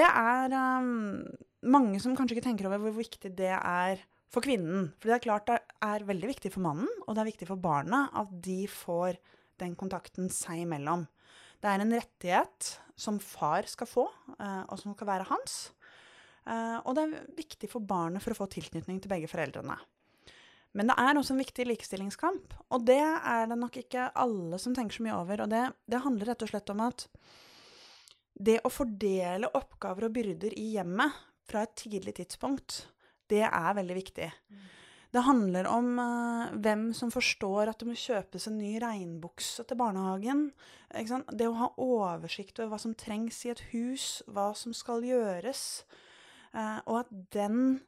det 0.00 0.06
er 0.06 0.56
um, 0.82 1.22
mange 1.70 2.00
som 2.02 2.16
kanskje 2.18 2.36
ikke 2.36 2.48
tenker 2.50 2.68
over 2.68 2.82
hvor 2.82 2.96
viktig 2.98 3.32
det 3.38 3.54
er 3.54 4.02
for 4.30 4.44
kvinnen. 4.44 4.90
For 4.98 5.10
det 5.10 5.16
er 5.16 5.26
klart 5.26 5.48
det 5.50 5.60
er 5.86 6.06
veldig 6.08 6.32
viktig 6.34 6.52
for 6.54 6.66
mannen, 6.66 6.90
og 7.06 7.14
det 7.14 7.22
er 7.22 7.30
viktig 7.32 7.50
for 7.50 7.62
barna 7.62 8.08
at 8.18 8.34
de 8.44 8.64
får 8.70 9.18
den 9.62 9.76
kontakten 9.78 10.30
seg 10.32 10.64
imellom. 10.64 11.06
Det 11.60 11.68
er 11.68 11.82
en 11.82 11.94
rettighet 11.94 12.74
som 13.00 13.18
far 13.22 13.68
skal 13.68 13.88
få, 13.88 14.06
eh, 14.38 14.62
og 14.66 14.78
som 14.80 14.94
skal 14.94 15.08
være 15.08 15.28
hans. 15.28 15.56
Eh, 16.48 16.78
og 16.84 16.96
det 16.96 17.04
er 17.04 17.32
viktig 17.36 17.68
for 17.72 17.84
barnet 17.84 18.24
for 18.24 18.34
å 18.34 18.38
få 18.42 18.48
tilknytning 18.52 19.00
til 19.00 19.12
begge 19.12 19.28
foreldrene. 19.30 19.76
Men 20.78 20.90
det 20.90 20.96
er 21.02 21.18
også 21.18 21.34
en 21.34 21.42
viktig 21.42 21.66
likestillingskamp, 21.66 22.52
og 22.70 22.84
det 22.86 23.00
er 23.02 23.48
det 23.50 23.58
nok 23.58 23.80
ikke 23.80 24.10
alle 24.22 24.58
som 24.62 24.74
tenker 24.76 25.00
så 25.00 25.06
mye 25.06 25.16
over. 25.18 25.42
Og 25.44 25.50
det, 25.50 25.64
det 25.90 26.02
handler 26.04 26.30
rett 26.30 26.44
og 26.46 26.52
slett 26.52 26.70
om 26.70 26.84
at 26.86 27.06
det 28.40 28.60
å 28.64 28.70
fordele 28.72 29.50
oppgaver 29.58 30.06
og 30.06 30.14
byrder 30.14 30.54
i 30.56 30.70
hjemmet 30.76 31.16
fra 31.50 31.64
et 31.66 31.74
tidlig 31.76 32.14
tidspunkt, 32.20 32.84
det 33.30 33.42
er 33.46 33.74
veldig 33.76 33.96
viktig. 33.98 34.30
Mm. 34.50 34.68
Det 35.10 35.24
handler 35.26 35.66
om 35.66 35.98
uh, 35.98 36.52
hvem 36.62 36.90
som 36.94 37.10
forstår 37.10 37.72
at 37.72 37.80
det 37.82 37.88
må 37.88 37.96
kjøpes 37.98 38.46
en 38.46 38.60
ny 38.60 38.76
regnbukse 38.82 39.64
til 39.66 39.78
barnehagen. 39.78 40.44
Det 41.34 41.48
å 41.50 41.58
ha 41.58 41.70
oversikt 41.82 42.60
over 42.60 42.76
hva 42.76 42.78
som 42.82 42.94
trengs 42.94 43.42
i 43.46 43.50
et 43.50 43.62
hus, 43.72 44.20
hva 44.30 44.52
som 44.54 44.74
skal 44.76 45.02
gjøres. 45.06 45.82
Uh, 46.54 46.78
og 46.86 47.02
at 47.02 47.10
den 47.34 47.80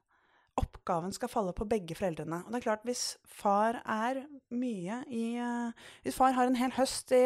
oppgaven 0.61 1.14
skal 1.14 1.30
falle 1.32 1.54
på 1.56 1.66
begge 1.68 1.97
foreldrene. 1.97 2.42
Og 2.44 2.52
det 2.52 2.61
er 2.61 2.66
klart, 2.66 2.85
hvis 2.88 3.04
far 3.25 3.78
er 3.82 4.25
mye 4.52 4.99
i 5.09 5.25
uh, 5.40 5.73
Hvis 6.04 6.18
far 6.18 6.35
har 6.37 6.50
en 6.50 6.59
hel 6.59 6.75
høst 6.76 7.14
i 7.16 7.23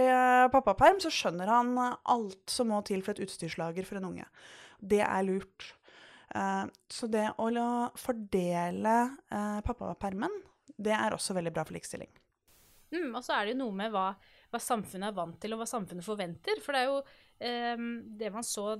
pappaperm, 0.52 1.00
så 1.02 1.11
skjønner 1.12 1.50
han 1.50 1.75
alt 1.80 2.52
som 2.52 2.71
må 2.71 2.83
til 2.87 3.02
for 3.02 3.16
et 3.16 3.26
utstyrslager 3.26 3.88
for 3.88 3.99
en 3.99 4.11
unge. 4.12 4.28
Det 4.78 5.02
er 5.02 5.26
lurt. 5.26 5.73
Eh, 6.35 6.64
så 6.90 7.09
det 7.11 7.26
å 7.38 7.49
fordele 7.99 8.97
eh, 9.30 9.59
pappapermen, 9.66 10.33
det 10.76 10.95
er 10.97 11.14
også 11.14 11.37
veldig 11.37 11.52
bra 11.54 11.64
for 11.66 11.76
likestilling. 11.76 12.11
Mm, 12.95 13.14
og 13.16 13.23
så 13.25 13.37
er 13.37 13.47
det 13.47 13.54
jo 13.54 13.62
noe 13.64 13.76
med 13.76 13.92
hva, 13.95 14.09
hva, 14.52 14.61
samfunnet 14.62 15.11
er 15.11 15.16
vant 15.16 15.38
til, 15.42 15.54
og 15.54 15.62
hva 15.62 15.68
samfunnet 15.71 16.06
forventer. 16.06 16.61
For 16.64 16.76
det 16.76 16.83
er 16.83 16.90
jo 16.90 16.99
eh, 17.00 17.25
det 17.38 18.31
man 18.33 18.45
så 18.45 18.78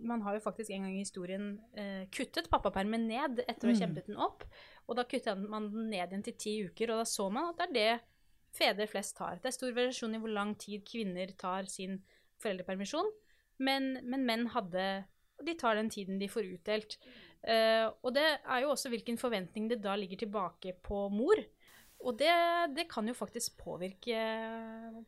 Man 0.00 0.22
har 0.24 0.38
jo 0.38 0.40
faktisk 0.40 0.70
en 0.72 0.86
gang 0.86 0.94
i 0.96 1.02
historien 1.02 1.58
eh, 1.76 2.06
kuttet 2.08 2.48
pappapermen 2.48 3.04
ned 3.08 3.42
etter 3.44 3.68
å 3.68 3.70
ha 3.70 3.74
mm. 3.74 3.80
kjempet 3.82 4.08
den 4.08 4.16
opp. 4.16 4.46
Og 4.88 4.96
da 4.96 5.04
kuttet 5.04 5.42
man 5.42 5.68
den 5.72 5.90
ned 5.92 6.14
igjen 6.14 6.24
til 6.24 6.38
ti 6.40 6.54
uker, 6.70 6.94
og 6.94 7.02
da 7.02 7.08
så 7.08 7.28
man 7.28 7.50
at 7.50 7.60
det 7.60 7.66
er 7.68 7.74
det 7.76 7.92
fedre 8.56 8.88
flest 8.88 9.18
tar. 9.18 9.42
Det 9.42 9.50
er 9.50 9.58
stor 9.58 9.74
variasjon 9.76 10.16
i 10.16 10.22
hvor 10.22 10.32
lang 10.32 10.54
tid 10.60 10.86
kvinner 10.88 11.34
tar 11.36 11.68
sin 11.68 12.00
foreldrepermisjon, 12.40 13.10
men, 13.60 13.98
men 14.08 14.24
menn 14.24 14.46
hadde 14.54 14.88
de 15.44 15.54
tar 15.54 15.76
den 15.78 15.90
tiden 15.90 16.18
de 16.18 16.28
får 16.30 16.48
utdelt. 16.56 16.96
Uh, 17.46 17.86
og 18.02 18.14
det 18.16 18.26
er 18.26 18.64
jo 18.64 18.72
også 18.72 18.90
hvilken 18.90 19.18
forventning 19.20 19.68
det 19.70 19.80
da 19.84 19.94
ligger 19.98 20.24
tilbake 20.24 20.74
på 20.82 21.04
mor. 21.14 21.38
Og 22.06 22.14
det, 22.18 22.30
det, 22.76 22.86
kan 22.90 23.08
jo 23.10 23.14
faktisk 23.16 23.56
påvirke 23.58 24.18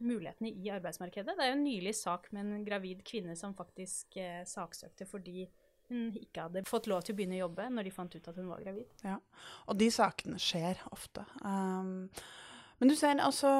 mulighetene 0.02 0.50
i 0.50 0.70
arbeidsmarkedet. 0.74 1.36
Det 1.38 1.44
er 1.44 1.52
jo 1.52 1.58
en 1.58 1.66
nylig 1.66 1.94
sak 1.94 2.26
med 2.34 2.42
en 2.42 2.64
gravid 2.66 3.04
kvinne 3.06 3.36
som 3.38 3.54
faktisk 3.54 4.18
eh, 4.18 4.42
saksøkte 4.48 5.06
fordi 5.06 5.46
hun 5.90 6.14
ikke 6.18 6.46
hadde 6.46 6.64
fått 6.68 6.88
lov 6.90 7.02
til 7.02 7.14
å 7.14 7.18
begynne 7.18 7.38
å 7.38 7.44
jobbe 7.44 7.66
når 7.74 7.86
de 7.86 7.94
fant 7.94 8.14
ut 8.14 8.30
at 8.30 8.38
hun 8.38 8.50
var 8.50 8.62
gravid. 8.62 8.90
Ja, 9.06 9.18
Og 9.66 9.78
de 9.78 9.90
sakene 9.94 10.38
skjer 10.42 10.82
ofte. 10.90 11.24
Um, 11.42 12.08
men 12.80 12.90
du 12.90 12.96
ser 12.98 13.18
altså 13.22 13.50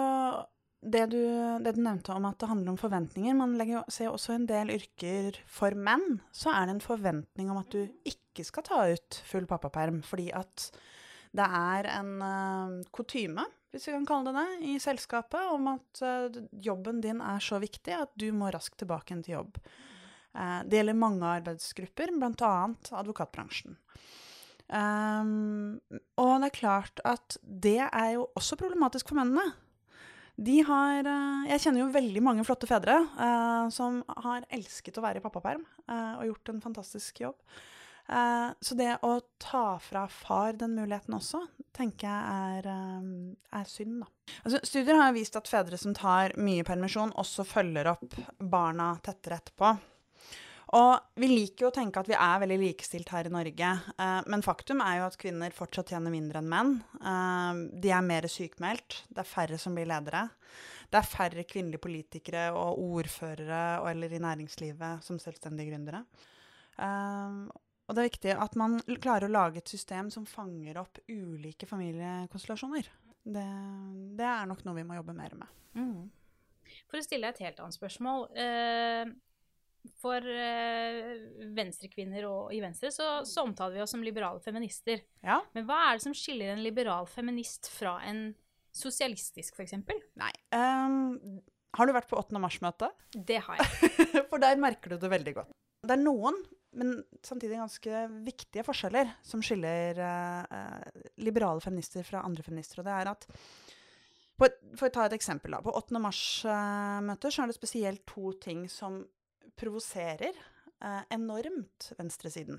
det 0.80 1.10
du, 1.12 1.20
det 1.60 1.74
du, 1.76 1.82
nevnte 1.84 2.14
om 2.16 2.24
at 2.24 2.38
det 2.40 2.48
handler 2.48 2.72
om 2.72 2.78
forventninger 2.80 3.34
Man 3.36 3.58
legger, 3.60 3.82
ser 3.92 4.08
også 4.08 4.32
en 4.32 4.46
del 4.48 4.72
yrker 4.72 5.36
for 5.50 5.76
menn. 5.76 6.22
Så 6.32 6.54
er 6.54 6.66
det 6.66 6.78
en 6.78 6.84
forventning 6.84 7.50
om 7.52 7.60
at 7.60 7.74
du 7.74 7.84
ikke 8.08 8.46
skal 8.46 8.64
ta 8.66 8.86
ut 8.88 9.20
full 9.28 9.46
pappaperm. 9.50 10.00
Fordi 10.06 10.30
at 10.32 10.70
det 11.36 11.46
er 11.46 11.88
en 11.94 12.10
uh, 12.22 12.80
kutyme, 12.94 13.44
hvis 13.70 13.86
vi 13.86 13.94
kan 13.94 14.06
kalle 14.08 14.32
det 14.32 14.40
det, 14.40 14.70
i 14.72 14.80
selskapet 14.82 15.52
om 15.54 15.68
at 15.76 16.02
uh, 16.02 16.40
jobben 16.50 16.98
din 17.04 17.22
er 17.22 17.42
så 17.44 17.60
viktig 17.62 17.94
at 17.94 18.12
du 18.18 18.30
må 18.34 18.50
raskt 18.50 18.80
tilbake 18.82 19.14
til 19.22 19.36
jobb. 19.38 19.60
Uh, 20.34 20.60
det 20.66 20.80
gjelder 20.80 20.98
mange 20.98 21.30
arbeidsgrupper, 21.38 22.14
bl.a. 22.18 22.52
advokatbransjen. 23.02 23.78
Um, 24.70 25.80
og 26.22 26.36
det 26.42 26.50
er 26.50 26.54
klart 26.54 27.02
at 27.06 27.38
det 27.42 27.80
er 27.86 28.12
jo 28.14 28.28
også 28.38 28.58
problematisk 28.58 29.10
for 29.10 29.18
mennene. 29.18 29.52
De 30.40 30.62
har 30.64 31.04
Jeg 31.50 31.60
kjenner 31.60 31.82
jo 31.82 31.92
veldig 31.92 32.20
mange 32.24 32.44
flotte 32.48 32.64
fedre 32.70 32.94
som 33.74 33.98
har 34.24 34.46
elsket 34.48 34.96
å 34.96 35.02
være 35.04 35.20
i 35.20 35.24
pappaperm 35.26 35.66
og 35.90 36.22
gjort 36.24 36.52
en 36.54 36.62
fantastisk 36.64 37.20
jobb. 37.20 37.36
Uh, 38.10 38.50
så 38.60 38.74
det 38.74 38.90
å 39.06 39.12
ta 39.38 39.78
fra 39.78 40.06
far 40.10 40.56
den 40.58 40.74
muligheten 40.74 41.14
også, 41.14 41.44
tenker 41.76 42.08
jeg 42.08 42.62
er, 42.64 42.66
er 43.54 43.68
synd, 43.70 44.00
da. 44.02 44.08
Altså, 44.42 44.58
studier 44.66 44.98
har 44.98 45.14
vist 45.14 45.38
at 45.38 45.50
fedre 45.50 45.78
som 45.78 45.94
tar 45.94 46.34
mye 46.42 46.66
permisjon, 46.66 47.14
også 47.14 47.46
følger 47.46 47.92
opp 47.92 48.18
barna 48.42 48.92
tettere 49.04 49.38
etterpå. 49.38 49.70
Og 50.80 51.22
vi 51.22 51.28
liker 51.30 51.64
jo 51.64 51.70
å 51.70 51.74
tenke 51.74 52.02
at 52.02 52.10
vi 52.10 52.18
er 52.18 52.42
veldig 52.42 52.58
likestilt 52.64 53.08
her 53.14 53.30
i 53.30 53.32
Norge, 53.34 53.70
uh, 53.94 54.18
men 54.26 54.46
faktum 54.46 54.82
er 54.82 54.98
jo 54.98 55.06
at 55.06 55.20
kvinner 55.22 55.54
fortsatt 55.54 55.94
tjener 55.94 56.14
mindre 56.14 56.42
enn 56.42 56.50
menn. 56.50 56.76
De 57.78 57.94
er 57.94 58.04
mer 58.06 58.26
sykmeldt, 58.30 59.04
det 59.06 59.22
er 59.22 59.32
færre 59.36 59.58
som 59.58 59.78
blir 59.78 59.86
ledere. 59.90 60.26
Det 60.90 60.98
er 60.98 61.06
færre 61.06 61.46
kvinnelige 61.46 61.86
politikere 61.86 62.48
og 62.58 62.82
ordførere 62.98 63.64
eller 63.86 64.10
i 64.10 64.22
næringslivet 64.22 65.06
som 65.06 65.22
selvstendige 65.22 65.70
gründere. 65.70 66.02
Og 67.90 67.96
det 67.96 68.02
er 68.02 68.10
viktig 68.12 68.34
at 68.38 68.52
man 68.54 68.76
klarer 69.02 69.26
å 69.26 69.34
lage 69.34 69.58
et 69.58 69.70
system 69.72 70.12
som 70.14 70.28
fanger 70.28 70.78
opp 70.78 71.00
ulike 71.10 71.66
familiekonstellasjoner. 71.66 72.86
Det, 73.20 73.46
det 74.16 74.28
er 74.30 74.46
nok 74.46 74.62
noe 74.62 74.76
vi 74.78 74.84
må 74.86 74.94
jobbe 75.00 75.16
mer 75.16 75.34
med. 75.40 75.56
Mm. 75.74 76.04
For 76.86 77.00
å 77.00 77.02
stille 77.02 77.26
deg 77.26 77.34
et 77.34 77.48
helt 77.48 77.58
annet 77.64 77.76
spørsmål. 77.76 78.28
Eh, 78.38 79.10
for 79.98 80.22
uh, 80.22 81.10
venstrekvinner 81.56 82.26
og 82.28 82.52
i 82.52 82.60
Venstre 82.62 82.92
så, 82.92 83.08
så, 83.26 83.46
omtaler 83.46 83.78
vi 83.78 83.82
oss 83.82 83.94
som 83.96 84.04
liberale 84.04 84.42
feminister. 84.44 85.02
Ja. 85.24 85.40
Men 85.56 85.66
hva 85.66 85.80
er 85.88 85.98
det 85.98 86.04
som 86.04 86.14
skiller 86.16 86.52
en 86.52 86.62
liberal 86.62 87.08
feminist 87.10 87.72
fra 87.72 87.96
en 88.06 88.28
sosialistisk, 88.76 89.56
f.eks.? 89.56 89.74
Nei. 90.20 90.30
Um, 90.54 91.40
har 91.74 91.88
du 91.88 91.94
vært 91.96 92.10
på 92.10 92.20
8. 92.20 92.38
mars-møtet? 92.42 92.94
Det 93.16 93.40
har 93.46 93.58
jeg. 93.58 93.98
for 94.30 94.42
der 94.42 94.60
merker 94.60 94.94
du 94.94 95.00
det 95.00 95.10
veldig 95.10 95.36
godt. 95.40 95.56
Det 95.86 95.96
er 95.96 96.02
noen, 96.02 96.36
men 96.70 97.00
samtidig 97.26 97.58
ganske 97.58 98.04
viktige 98.26 98.64
forskjeller 98.66 99.10
som 99.26 99.42
skiller 99.42 99.98
uh, 99.98 101.00
liberale 101.22 101.62
feminister 101.64 102.06
fra 102.06 102.22
andre 102.26 102.44
feminister. 102.46 102.80
Og 102.80 102.86
det 102.86 102.94
er 102.94 103.10
at 103.10 103.26
For 104.40 104.86
å 104.86 104.92
ta 104.94 105.04
et 105.04 105.16
eksempel. 105.18 105.52
da, 105.52 105.60
På 105.60 105.74
8. 105.76 105.98
mars-møter 106.00 107.34
så 107.34 107.42
er 107.42 107.50
det 107.50 107.58
spesielt 107.58 108.06
to 108.08 108.32
ting 108.40 108.68
som 108.72 109.02
provoserer 109.60 110.32
eh, 110.32 111.02
enormt 111.12 111.90
venstresiden. 111.98 112.56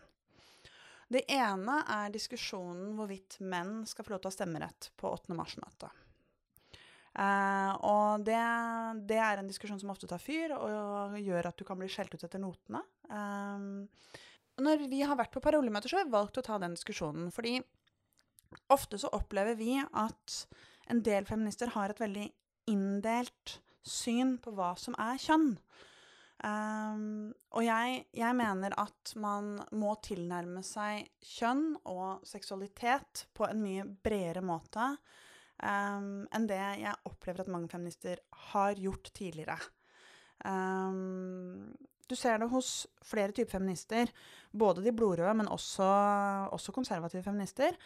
Det 1.11 1.23
ene 1.33 1.79
er 1.89 2.13
diskusjonen 2.13 2.93
hvorvidt 2.99 3.39
menn 3.41 3.81
skal 3.89 4.05
få 4.05 4.13
lov 4.13 4.21
til 4.21 4.29
å 4.29 4.31
ha 4.31 4.37
stemmerett 4.37 4.91
på 5.01 5.09
8. 5.09 5.33
mars-møtet. 5.35 5.89
Eh, 7.11 7.71
og 7.83 8.23
det, 8.23 8.39
det, 9.09 9.19
er 9.19 9.41
en 9.41 9.49
diskusjon 9.49 9.79
som 9.81 9.91
ofte 9.91 10.07
tar 10.07 10.21
fyr, 10.23 10.55
og 10.55 11.17
gjør 11.19 11.51
at 11.51 11.59
du 11.59 11.65
kan 11.67 11.79
bli 11.79 11.89
skjelt 11.91 12.13
ut 12.15 12.23
etter 12.23 12.41
notene. 12.41 12.83
Eh, 13.11 14.21
når 14.61 14.85
vi 14.91 15.01
har 15.03 15.19
vært 15.19 15.33
på 15.33 15.43
parolemøter, 15.43 15.91
så 15.91 16.01
har 16.01 16.07
vi 16.07 16.15
valgt 16.15 16.39
å 16.39 16.45
ta 16.45 16.59
den 16.61 16.75
diskusjonen. 16.77 17.31
Fordi 17.33 17.57
ofte 18.71 18.99
så 19.01 19.11
opplever 19.15 19.57
vi 19.59 19.77
at 19.79 20.41
en 20.91 21.01
del 21.05 21.27
feminister 21.27 21.71
har 21.75 21.91
et 21.91 22.01
veldig 22.01 22.27
inndelt 22.71 23.59
syn 23.87 24.35
på 24.41 24.53
hva 24.55 24.73
som 24.79 24.95
er 25.01 25.19
kjønn. 25.21 25.55
Um, 26.41 27.33
og 27.53 27.61
jeg, 27.61 27.99
jeg, 28.17 28.33
mener 28.33 28.73
at 28.81 29.11
man 29.21 29.59
må 29.77 29.93
tilnærme 30.01 30.63
seg 30.65 31.11
kjønn 31.21 31.75
og 31.85 32.23
seksualitet 32.25 33.27
på 33.37 33.45
en 33.45 33.61
mye 33.61 33.85
bredere 33.85 34.41
måte 34.41 34.87
um, 35.61 36.25
enn 36.33 36.49
det 36.49 36.59
jeg 36.81 36.97
opplever 37.09 37.43
at 37.43 37.51
mange 37.53 37.69
feminister 37.71 38.21
har 38.51 38.79
gjort 38.79 39.11
tidligere. 39.17 39.57
Um, 40.45 41.71
du 42.11 42.15
ser 42.19 42.41
det 42.41 42.49
hos 42.51 42.87
flere 43.07 43.31
typer 43.31 43.55
feminister, 43.55 44.09
både 44.51 44.83
de 44.83 44.93
blodrøde, 44.95 45.33
men 45.37 45.47
også, 45.47 45.87
også 46.51 46.73
konservative 46.75 47.23
feminister, 47.23 47.77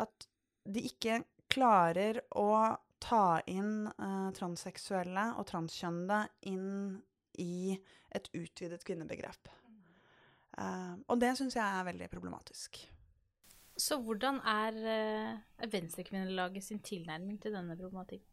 at 0.00 0.26
de 0.66 0.82
ikke 0.88 1.20
klarer 1.50 2.22
å 2.38 2.50
ta 3.00 3.40
inn 3.48 3.86
uh, 3.88 4.30
transseksuelle 4.36 5.30
og 5.38 5.46
transkjønnede 5.48 6.24
inn 6.50 6.98
i 7.40 7.76
et 8.10 8.26
utvidet 8.34 8.82
kvinnebegrep. 8.84 9.52
Uh, 10.58 10.98
og 11.06 11.20
det 11.22 11.36
syns 11.38 11.56
jeg 11.56 11.64
er 11.64 11.86
veldig 11.86 12.10
problematisk. 12.12 12.82
Så 13.80 13.96
hvordan 14.04 14.42
er 14.44 14.76
uh, 14.84 15.70
Venstrekvinnelaget 15.72 16.66
sin 16.66 16.82
tilnærming 16.84 17.40
til 17.40 17.54
denne 17.56 17.76
problematikken? 17.78 18.26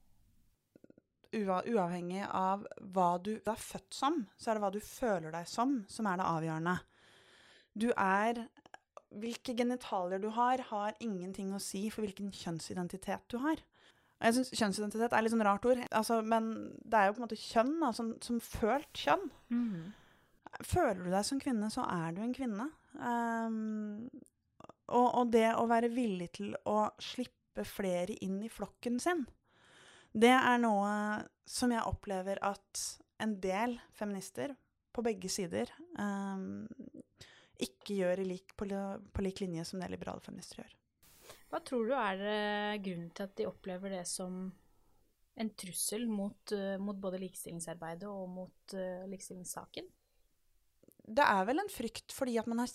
Uavhengig 1.38 2.23
av 2.25 2.63
hva 2.95 3.10
du 3.19 3.33
er 3.38 3.60
født 3.60 3.95
som, 3.95 4.21
så 4.39 4.51
er 4.51 4.57
det 4.57 4.63
hva 4.63 4.71
du 4.73 4.79
føler 4.83 5.33
deg 5.36 5.47
som, 5.49 5.81
som 5.91 6.07
er 6.07 6.19
det 6.19 6.27
avgjørende. 6.27 6.75
Du 7.77 7.89
er 7.91 8.45
hvilke 9.21 9.55
genitalier 9.55 10.21
du 10.23 10.29
har, 10.36 10.63
har 10.69 10.95
ingenting 11.03 11.53
å 11.55 11.62
si 11.63 11.88
for 11.93 12.03
hvilken 12.03 12.31
kjønnsidentitet 12.36 13.27
du 13.31 13.38
har. 13.43 13.62
Jeg 14.17 14.33
syns 14.33 14.51
kjønnsidentitet 14.57 15.13
er 15.13 15.23
litt 15.23 15.33
sånn 15.36 15.45
rart 15.45 15.67
ord, 15.69 15.83
altså, 15.91 16.19
men 16.25 16.49
det 16.81 16.97
er 16.97 17.10
jo 17.10 17.17
på 17.17 17.21
en 17.21 17.27
måte 17.27 17.39
kjønn, 17.39 17.75
da, 17.83 17.91
som, 17.93 18.15
som 18.23 18.41
følt 18.43 19.03
kjønn. 19.05 19.27
Mhm. 19.53 19.88
Føler 20.65 21.03
du 21.03 21.12
deg 21.12 21.25
som 21.27 21.39
kvinne, 21.43 21.67
så 21.69 21.83
er 21.91 22.15
du 22.15 22.23
en 22.23 22.33
kvinne. 22.33 22.65
Ehm, 23.03 24.07
og, 24.88 25.08
og 25.19 25.34
det 25.34 25.50
å 25.56 25.65
være 25.69 25.91
villig 25.93 26.30
til 26.39 26.54
å 26.69 26.88
slippe 27.02 27.65
flere 27.67 28.15
inn 28.23 28.39
i 28.45 28.52
flokken 28.52 29.00
sin, 29.02 29.26
det 30.17 30.34
er 30.34 30.62
noe 30.62 30.91
som 31.47 31.73
jeg 31.73 31.86
opplever 31.88 32.39
at 32.45 32.84
en 33.23 33.36
del 33.41 33.78
feminister 33.97 34.54
på 34.93 35.04
begge 35.06 35.30
sider 35.30 35.69
ehm, 36.00 36.65
ikke 37.62 37.97
gjør 38.00 38.21
lik, 38.26 38.54
på, 38.58 38.67
på 38.67 39.26
lik 39.26 39.41
linje 39.43 39.65
som 39.67 39.82
det 39.82 39.89
liberale 39.93 40.23
feminister 40.26 40.63
gjør. 40.63 40.73
Hva 41.52 41.62
tror 41.65 41.88
du 41.88 41.93
er 41.95 42.23
eh, 42.28 42.80
grunnen 42.84 43.12
til 43.15 43.28
at 43.28 43.36
de 43.39 43.47
opplever 43.50 43.93
det 43.97 44.04
som 44.10 44.47
en 45.38 45.52
trussel 45.54 46.08
mot, 46.10 46.54
eh, 46.56 46.76
mot 46.82 46.97
både 46.97 47.21
likestillingsarbeidet 47.21 48.10
og 48.10 48.28
mot 48.34 48.76
eh, 48.76 49.06
likestillingssaken? 49.10 49.88
Det 51.08 51.24
er 51.24 51.46
vel 51.48 51.62
en 51.62 51.72
frykt 51.72 52.12
fordi 52.12 52.36
at 52.39 52.48
man 52.52 52.60
har 52.63 52.72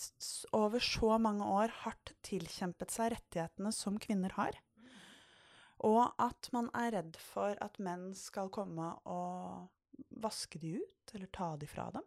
over 0.56 0.80
så 0.80 1.18
mange 1.20 1.44
år 1.44 1.72
hardt 1.82 2.14
tilkjempet 2.24 2.94
seg 2.94 3.12
rettighetene 3.12 3.72
som 3.76 3.98
kvinner 4.00 4.32
har. 4.38 4.56
Og 5.84 6.14
at 6.22 6.48
man 6.54 6.70
er 6.78 6.94
redd 6.96 7.18
for 7.20 7.58
at 7.60 7.76
menn 7.82 8.12
skal 8.16 8.48
komme 8.54 8.94
og 9.10 9.68
vaske 10.22 10.60
de 10.62 10.78
ut, 10.78 11.14
eller 11.14 11.28
ta 11.34 11.52
de 11.58 11.68
fra 11.68 11.90
dem. 11.94 12.06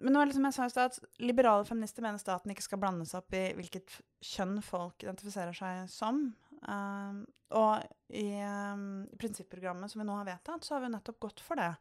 Men 0.00 0.16
nå 0.16 0.22
er 0.22 0.30
det 0.30 0.36
som 0.38 0.46
jeg 0.48 0.56
sa 0.56 0.66
i 0.66 0.72
stad, 0.72 0.94
at 0.94 1.20
liberale 1.20 1.66
feminister 1.68 2.04
mener 2.04 2.20
staten 2.20 2.52
ikke 2.52 2.64
skal 2.64 2.80
blande 2.80 3.04
seg 3.08 3.20
opp 3.20 3.36
i 3.36 3.50
hvilket 3.58 3.98
kjønn 4.24 4.56
folk 4.64 5.04
identifiserer 5.04 5.56
seg 5.56 5.84
som. 5.92 6.30
Um, 6.68 7.22
og 7.56 7.82
i 8.14 8.28
um, 8.44 9.06
prinsipprogrammet 9.18 9.90
som 9.90 10.02
vi 10.02 10.06
nå 10.06 10.16
har 10.18 10.28
vedtatt, 10.28 10.64
så 10.64 10.76
har 10.76 10.84
vi 10.84 10.92
nettopp 10.92 11.20
gått 11.26 11.42
for 11.44 11.58
det. 11.58 11.72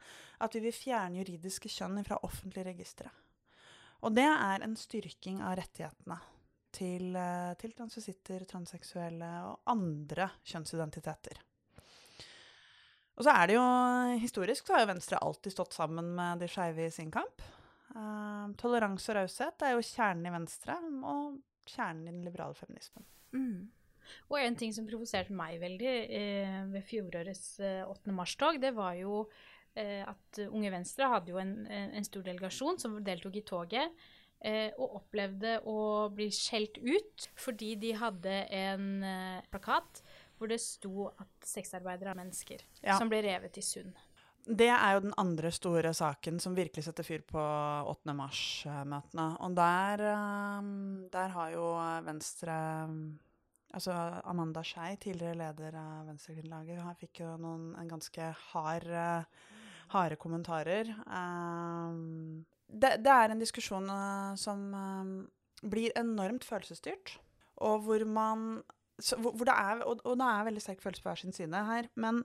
At 0.41 0.55
vi 0.55 0.63
vil 0.63 0.75
fjerne 0.75 1.19
juridiske 1.21 1.71
kjønn 1.71 2.01
fra 2.07 2.19
offentlige 2.25 2.69
registre. 2.71 3.11
Og 4.05 4.15
det 4.15 4.27
er 4.29 4.63
en 4.63 4.77
styrking 4.79 5.41
av 5.43 5.57
rettighetene 5.59 6.17
til, 6.71 7.15
eh, 7.15 7.53
til 7.59 7.73
transvisitter, 7.75 8.45
transseksuelle 8.47 9.29
og 9.49 9.71
andre 9.73 10.29
kjønnsidentiteter. 10.47 11.41
Og 13.19 13.25
så 13.25 13.33
er 13.35 13.49
det 13.49 13.55
jo 13.57 13.63
historisk 14.21 14.67
så 14.67 14.77
har 14.77 14.85
jo 14.85 14.93
Venstre 14.93 15.19
alltid 15.19 15.51
stått 15.51 15.75
sammen 15.75 16.13
med 16.15 16.39
de 16.39 16.47
skeive 16.47 16.85
i 16.85 16.93
sin 16.93 17.11
kamp. 17.11 17.43
Uh, 17.89 18.53
toleranse 18.55 19.09
og 19.11 19.17
raushet 19.17 19.65
er 19.65 19.73
jo 19.73 19.83
kjernen 19.83 20.29
i 20.29 20.31
Venstre 20.31 20.77
og 21.09 21.41
kjernen 21.67 22.05
i 22.05 22.13
den 22.13 22.23
liberale 22.23 22.55
feminismen. 22.55 23.03
Og 24.29 24.39
en 24.41 24.55
ting 24.59 24.73
som 24.75 24.87
provoserte 24.87 25.33
meg 25.35 25.59
veldig 25.61 25.93
eh, 26.09 26.59
ved 26.73 26.83
fjorårets 26.89 27.59
eh, 27.59 27.81
8. 27.87 28.11
mars-tog, 28.15 28.59
det 28.61 28.73
var 28.77 28.93
jo 28.99 29.23
eh, 29.75 30.01
at 30.07 30.39
Unge 30.49 30.71
Venstre 30.73 31.07
hadde 31.11 31.33
jo 31.33 31.37
en, 31.41 31.53
en, 31.67 31.91
en 31.99 32.07
stor 32.07 32.23
delegasjon 32.25 32.79
som 32.81 32.97
deltok 33.03 33.35
i 33.39 33.45
toget, 33.47 33.95
eh, 34.41 34.69
og 34.79 34.99
opplevde 35.01 35.57
å 35.67 35.77
bli 36.15 36.29
skjelt 36.31 36.77
ut 36.81 37.29
fordi 37.39 37.73
de 37.81 37.93
hadde 37.99 38.37
en 38.55 38.89
eh, 39.03 39.39
plakat 39.51 40.03
hvor 40.39 40.47
det 40.47 40.61
sto 40.63 41.09
at 41.19 41.43
sexarbeidere 41.43 42.13
er 42.13 42.21
mennesker, 42.21 42.61
Ja. 42.85 42.95
som 42.97 43.09
ble 43.11 43.19
revet 43.25 43.57
i 43.59 43.61
sund. 43.65 43.91
Det 44.49 44.69
er 44.71 44.93
jo 44.95 45.01
den 45.03 45.13
andre 45.19 45.51
store 45.53 45.91
saken 45.93 46.39
som 46.41 46.55
virkelig 46.55 46.85
setter 46.87 47.03
fyr 47.05 47.21
på 47.27 47.37
8. 47.91 48.13
mars-møtene. 48.17 49.25
Og 49.45 49.57
der, 49.59 50.01
eh, 50.09 50.69
der 51.11 51.33
har 51.35 51.51
jo 51.53 51.65
Venstre 52.07 52.55
Altså 53.77 53.93
Amanda 54.25 54.63
Skei, 54.65 54.95
tidligere 54.97 55.37
leder 55.37 55.75
av 55.77 56.07
Venstrekvinnelaget, 56.09 56.81
fikk 57.03 57.21
jo 57.21 57.35
noen, 57.37 57.75
en 57.77 57.91
ganske 57.91 58.31
hard, 58.49 58.87
eh, 58.89 60.15
kommentarer. 60.17 60.89
Um, 61.05 62.45
det, 62.65 62.95
det 63.05 63.13
er 63.13 63.29
en 63.29 63.41
diskusjon 63.41 63.89
eh, 63.93 64.33
som 64.41 64.63
um, 64.73 65.13
blir 65.61 65.93
enormt 65.99 66.47
følelsesstyrt, 66.47 67.17
og 67.61 67.85
hvor 67.85 68.05
man 68.09 68.63
så, 68.99 69.15
hvor, 69.21 69.35
hvor 69.37 69.47
det 69.47 69.55
er, 69.55 69.83
og, 69.85 70.01
og 70.03 70.17
det 70.19 70.27
er 70.27 70.47
veldig 70.49 70.63
sterk 70.63 70.81
følelse 70.83 71.03
på 71.03 71.09
hver 71.09 71.21
sin 71.21 71.35
side 71.35 71.65
her. 71.69 71.87
Men 71.95 72.23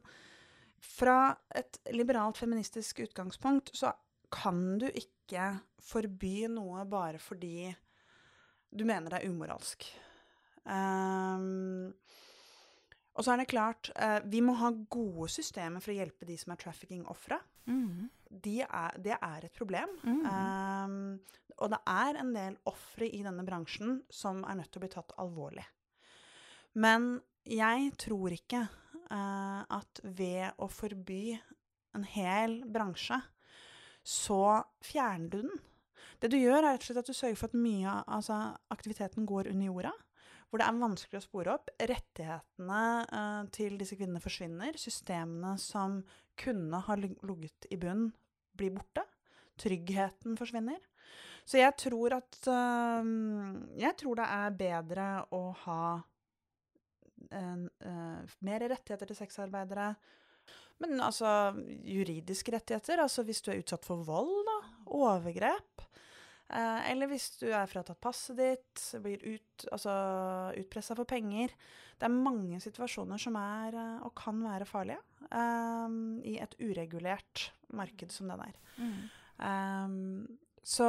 fra 0.85 1.35
et 1.55 1.79
liberalt 1.95 2.41
feministisk 2.41 3.05
utgangspunkt 3.05 3.71
så 3.77 3.93
kan 4.35 4.79
du 4.81 4.89
ikke 4.91 5.53
forby 5.85 6.49
noe 6.51 6.85
bare 6.91 7.21
fordi 7.23 7.69
du 8.75 8.85
mener 8.85 9.13
det 9.13 9.23
er 9.23 9.31
umoralsk. 9.31 9.87
Ehm, 10.71 11.93
og 13.15 13.23
så 13.23 13.35
er 13.35 13.43
det 13.43 13.51
klart, 13.51 13.93
uh, 13.95 14.19
vi 14.27 14.41
må 14.43 14.57
ha 14.59 14.73
gode 14.91 15.29
systemer 15.31 15.83
for 15.83 15.93
å 15.93 15.99
hjelpe 16.01 16.27
de 16.27 16.35
som 16.41 16.55
er 16.55 16.61
trafficking-ofre. 16.65 17.39
De 18.45 18.57
er, 18.65 18.97
det 19.05 19.15
er 19.15 19.47
et 19.47 19.55
problem. 19.55 19.93
Ehm, 20.27 20.97
og 21.63 21.71
det 21.71 21.79
er 21.87 22.19
en 22.19 22.33
del 22.35 22.57
ofre 22.67 23.07
i 23.07 23.23
denne 23.23 23.45
bransjen 23.47 24.01
som 24.11 24.43
er 24.43 24.59
nødt 24.59 24.73
til 24.75 24.83
å 24.83 24.85
bli 24.87 24.95
tatt 24.97 25.15
alvorlig. 25.23 25.67
Men 26.75 27.21
jeg 27.47 27.93
tror 28.03 28.35
ikke 28.35 28.65
uh, 28.67 29.63
at 29.63 30.03
ved 30.03 30.59
å 30.59 30.67
forby 30.73 31.37
en 31.95 32.09
hel 32.17 32.59
bransje, 32.67 33.21
så 34.05 34.65
fjerner 34.85 35.31
du 35.31 35.39
den. 35.47 35.63
Det 36.21 36.31
du 36.33 36.39
gjør, 36.39 36.65
er 36.65 36.75
rett 36.75 36.83
og 36.83 36.89
slett 36.89 37.03
at 37.03 37.09
du 37.09 37.17
sørger 37.17 37.39
for 37.39 37.53
at 37.53 37.59
mye 37.59 37.87
av 37.91 38.19
altså, 38.19 38.41
aktiviteten 38.75 39.27
går 39.29 39.53
under 39.53 39.71
jorda. 39.71 39.93
Hvor 40.55 40.63
det 40.63 40.67
er 40.71 40.77
vanskelig 40.79 41.19
å 41.19 41.25
spore 41.25 41.55
opp. 41.57 41.71
Rettighetene 41.83 42.83
eh, 43.03 43.41
til 43.57 43.75
disse 43.81 43.97
kvinnene 43.99 44.23
forsvinner. 44.23 44.77
Systemene 44.79 45.57
som 45.59 45.97
kunne 46.39 46.79
ha 46.87 46.95
lig- 46.95 47.19
ligget 47.27 47.67
i 47.75 47.79
bunn, 47.83 48.05
blir 48.55 48.71
borte. 48.77 49.03
Tryggheten 49.59 50.39
forsvinner. 50.39 50.79
Så 51.43 51.59
jeg 51.59 51.75
tror 51.83 52.15
at 52.21 52.39
eh, 52.47 53.11
Jeg 53.83 53.99
tror 53.99 54.23
det 54.23 54.29
er 54.31 54.55
bedre 54.63 55.09
å 55.35 55.43
ha 55.65 55.83
en, 57.35 57.67
eh, 57.83 58.37
mer 58.47 58.69
rettigheter 58.71 59.11
til 59.11 59.19
sexarbeidere. 59.19 59.91
Men 60.79 61.03
altså 61.03 61.27
juridiske 61.83 62.55
rettigheter. 62.55 63.03
Altså 63.03 63.27
hvis 63.27 63.43
du 63.43 63.51
er 63.51 63.59
utsatt 63.63 63.91
for 63.91 64.07
vold, 64.07 64.37
da. 64.47 64.57
Overgrep. 65.03 65.83
Eh, 66.53 66.91
eller 66.91 67.09
hvis 67.09 67.31
du 67.41 67.47
er 67.49 67.69
fratatt 67.71 68.01
passet 68.05 68.37
ditt, 68.37 68.85
blir 69.03 69.23
ut, 69.25 69.67
altså, 69.73 69.95
utpressa 70.61 70.97
for 70.99 71.09
penger. 71.09 71.55
Det 71.97 72.09
er 72.09 72.15
mange 72.15 72.61
situasjoner 72.61 73.21
som 73.21 73.39
er 73.41 73.79
eh, 73.81 73.99
og 74.05 74.13
kan 74.19 74.43
være 74.45 74.69
farlige 74.69 75.01
um, 75.31 76.19
i 76.27 76.37
et 76.43 76.57
uregulert 76.61 77.49
marked 77.75 78.13
som 78.13 78.31
det 78.31 78.41
der. 78.43 78.59
Um, 79.39 80.27
så 80.65 80.89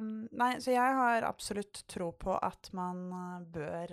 Nei, 0.00 0.52
så 0.64 0.72
jeg 0.72 0.98
har 1.00 1.26
absolutt 1.28 1.82
tro 1.90 2.12
på 2.16 2.36
at 2.36 2.70
man 2.76 3.08
bør 3.52 3.92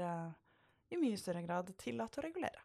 i 0.94 1.00
mye 1.02 1.18
større 1.20 1.42
grad 1.44 1.74
tillate 1.82 2.22
å 2.22 2.24
regulere. 2.24 2.62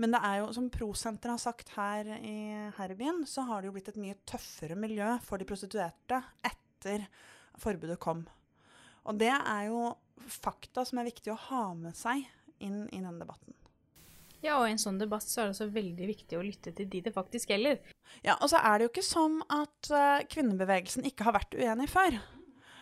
Men 0.00 0.14
det 0.14 0.20
er 0.24 0.36
jo, 0.40 0.48
som 0.56 0.68
Prosenteret 0.72 1.34
har 1.34 1.40
sagt 1.40 1.72
her 1.74 2.08
i, 2.20 2.36
her 2.76 2.92
i 2.92 2.96
byen, 2.96 3.22
så 3.28 3.44
har 3.48 3.60
det 3.60 3.68
jo 3.68 3.74
blitt 3.76 3.90
et 3.92 4.00
mye 4.00 4.16
tøffere 4.28 4.76
miljø 4.78 5.12
for 5.24 5.40
de 5.40 5.48
prostituerte 5.48 6.20
etter 6.40 6.59
forbudet 7.60 7.98
kom. 8.00 8.24
Og 9.08 9.18
det 9.20 9.32
er 9.32 9.68
jo 9.68 9.90
fakta 10.30 10.84
som 10.86 11.00
er 11.00 11.08
viktig 11.08 11.32
å 11.32 11.40
ha 11.48 11.64
med 11.76 11.96
seg 11.96 12.26
inn 12.60 12.84
i 12.90 13.00
denne 13.00 13.18
debatten. 13.20 13.56
Ja, 14.40 14.56
og 14.56 14.68
i 14.68 14.72
en 14.72 14.80
sånn 14.80 15.00
debatt 15.00 15.26
så 15.28 15.42
er 15.42 15.48
det 15.48 15.54
også 15.56 15.68
veldig 15.72 16.06
viktig 16.08 16.38
å 16.38 16.44
lytte 16.44 16.72
til 16.76 16.88
de 16.88 17.02
det 17.04 17.12
faktisk 17.12 17.52
gjelder. 17.52 17.80
Ja, 18.24 18.38
og 18.38 18.48
så 18.52 18.60
er 18.64 18.78
det 18.78 18.86
jo 18.86 18.92
ikke 18.94 19.04
sånn 19.04 19.36
at 19.52 19.90
uh, 19.92 20.22
kvinnebevegelsen 20.32 21.04
ikke 21.10 21.26
har 21.28 21.36
vært 21.36 21.56
uenig 21.60 21.90
før. 21.92 22.16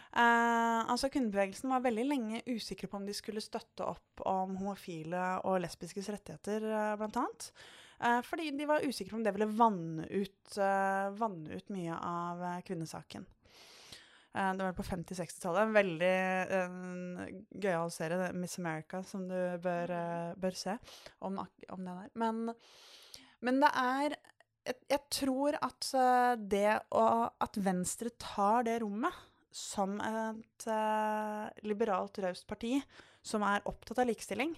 Uh, 0.08 0.86
altså 0.88 1.10
Kvinnebevegelsen 1.12 1.68
var 1.70 1.82
veldig 1.84 2.04
lenge 2.06 2.40
usikre 2.48 2.88
på 2.88 2.96
om 2.96 3.04
de 3.06 3.14
skulle 3.14 3.42
støtte 3.44 3.84
opp 3.84 4.22
om 4.26 4.54
homofile 4.56 5.24
og 5.46 5.58
lesbiskes 5.62 6.08
rettigheter, 6.14 6.64
uh, 6.64 6.94
blant 6.98 7.18
annet. 7.20 7.50
Eh, 7.98 8.20
fordi 8.22 8.52
de 8.54 8.66
var 8.70 8.84
usikre 8.86 9.10
på 9.10 9.16
om 9.18 9.24
det 9.26 9.32
ville 9.34 9.48
vanne 9.58 10.04
ut, 10.06 10.58
vanne 11.18 11.56
ut 11.58 11.72
mye 11.74 11.96
av 11.98 12.44
kvinnesaken. 12.62 13.24
Eh, 14.38 14.54
det 14.54 14.64
var 14.64 14.76
på 14.76 14.86
50-60-tallet. 14.86 15.66
En 15.66 15.76
veldig 15.76 16.14
uh, 16.52 17.28
gøyal 17.58 17.92
serie, 17.94 18.28
er 18.28 18.36
Miss 18.38 18.58
America, 18.60 19.02
som 19.06 19.26
du 19.26 19.36
bør, 19.62 19.94
eh, 19.94 20.34
bør 20.38 20.58
se 20.58 20.76
om, 21.26 21.40
om 21.42 21.86
det 21.88 21.96
der. 22.02 22.12
Men, 22.22 22.44
men 23.42 23.62
det 23.64 23.72
er 23.82 24.18
jeg, 24.68 24.76
jeg 24.90 25.00
tror 25.14 25.56
at 25.64 25.88
eh, 25.96 26.34
det 26.52 26.72
å 26.92 27.06
At 27.40 27.56
Venstre 27.64 28.12
tar 28.20 28.66
det 28.68 28.80
rommet 28.82 29.24
som 29.58 29.96
et 30.04 30.66
uh, 30.68 31.48
liberalt, 31.64 32.18
raust 32.22 32.44
parti 32.46 32.76
som 33.24 33.42
er 33.42 33.64
opptatt 33.66 34.02
av 34.02 34.06
likestilling, 34.06 34.52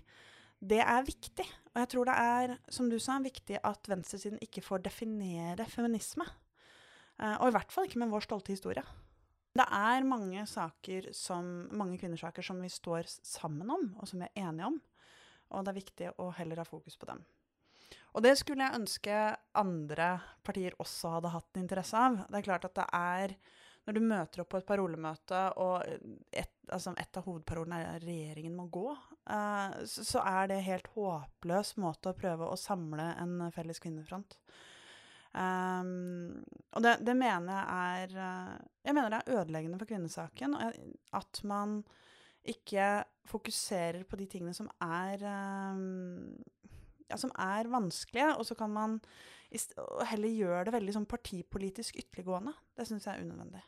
det 0.58 0.80
er 0.82 1.06
viktig. 1.06 1.46
Og 1.70 1.78
jeg 1.78 1.90
tror 1.92 2.08
det 2.10 2.16
er, 2.18 2.52
som 2.74 2.90
du 2.90 2.98
sa, 3.00 3.16
viktig 3.22 3.62
at 3.64 3.88
venstresiden 3.88 4.42
ikke 4.44 4.64
får 4.66 4.82
definere 4.84 5.64
feminisme. 5.70 6.26
Uh, 7.22 7.38
og 7.38 7.46
i 7.48 7.54
hvert 7.54 7.72
fall 7.72 7.88
ikke 7.88 8.02
med 8.02 8.12
vår 8.12 8.26
stolte 8.26 8.52
historie. 8.52 8.84
Det 9.56 9.66
er 9.66 10.06
mange 10.06 10.44
saker 10.46 11.10
som, 11.16 11.46
mange 11.74 11.98
kvinnesaker 11.98 12.44
som 12.46 12.60
vi 12.62 12.70
står 12.70 13.08
sammen 13.08 13.70
om, 13.74 13.88
og 13.98 14.06
som 14.08 14.22
vi 14.22 14.28
er 14.28 14.46
enige 14.46 14.70
om. 14.70 14.78
Og 15.50 15.66
det 15.66 15.72
er 15.72 15.80
viktig 15.80 16.10
å 16.22 16.30
heller 16.36 16.62
ha 16.62 16.66
fokus 16.68 16.94
på 16.98 17.08
dem. 17.10 17.24
Og 18.14 18.22
det 18.22 18.36
skulle 18.38 18.66
jeg 18.66 18.78
ønske 18.80 19.16
andre 19.58 20.12
partier 20.46 20.76
også 20.82 21.16
hadde 21.16 21.32
hatt 21.34 21.58
interesse 21.60 21.98
av. 21.98 22.22
Det 22.26 22.40
er 22.40 22.46
klart 22.46 22.68
at 22.68 22.78
det 22.78 22.86
er 22.96 23.36
Når 23.88 23.96
du 23.96 24.00
møter 24.04 24.42
opp 24.42 24.50
på 24.52 24.58
et 24.60 24.66
parolemøte, 24.68 25.38
og 25.56 25.86
et, 26.36 26.50
altså 26.68 26.92
et 27.00 27.16
av 27.16 27.24
hovedparolene 27.24 27.78
er 27.80 27.94
at 27.96 28.04
regjeringen 28.04 28.52
må 28.54 28.66
gå, 28.68 28.90
uh, 28.92 29.72
så, 29.88 30.20
er 30.20 30.50
det 30.50 30.58
helt 30.66 30.90
håpløs 30.92 31.72
måte 31.80 32.12
å 32.12 32.18
prøve 32.18 32.44
å 32.44 32.58
samle 32.60 33.08
en 33.16 33.48
felles 33.56 33.80
kvinnefront. 33.80 34.36
Um, 35.30 36.42
og 36.74 36.82
det, 36.82 36.96
det, 37.06 37.14
mener 37.14 37.54
jeg 37.54 38.02
er 38.02 38.14
eh, 38.18 38.54
Jeg 38.82 38.94
mener 38.96 39.12
det 39.12 39.20
er 39.20 39.36
ødeleggende 39.38 39.78
for 39.78 39.86
kvinnesaken 39.86 40.56
at 41.14 41.40
man 41.46 41.76
ikke 42.42 43.04
fokuserer 43.30 44.02
på 44.10 44.18
de 44.18 44.26
tingene 44.26 44.54
som 44.56 44.66
er 44.82 45.22
um, 45.70 46.34
ja, 47.10 47.18
som 47.18 47.30
er 47.38 47.70
vanskelige, 47.70 48.32
og 48.36 48.46
så 48.46 48.56
kan 48.58 48.70
man 48.74 49.00
heller 50.10 50.30
gjøre 50.30 50.68
det 50.68 50.74
veldig 50.76 50.94
sånn 50.94 51.10
partipolitisk 51.10 51.98
ytterliggående. 51.98 52.54
Det 52.76 52.86
syns 52.86 53.06
jeg 53.06 53.18
er 53.18 53.26
unødvendig. 53.26 53.62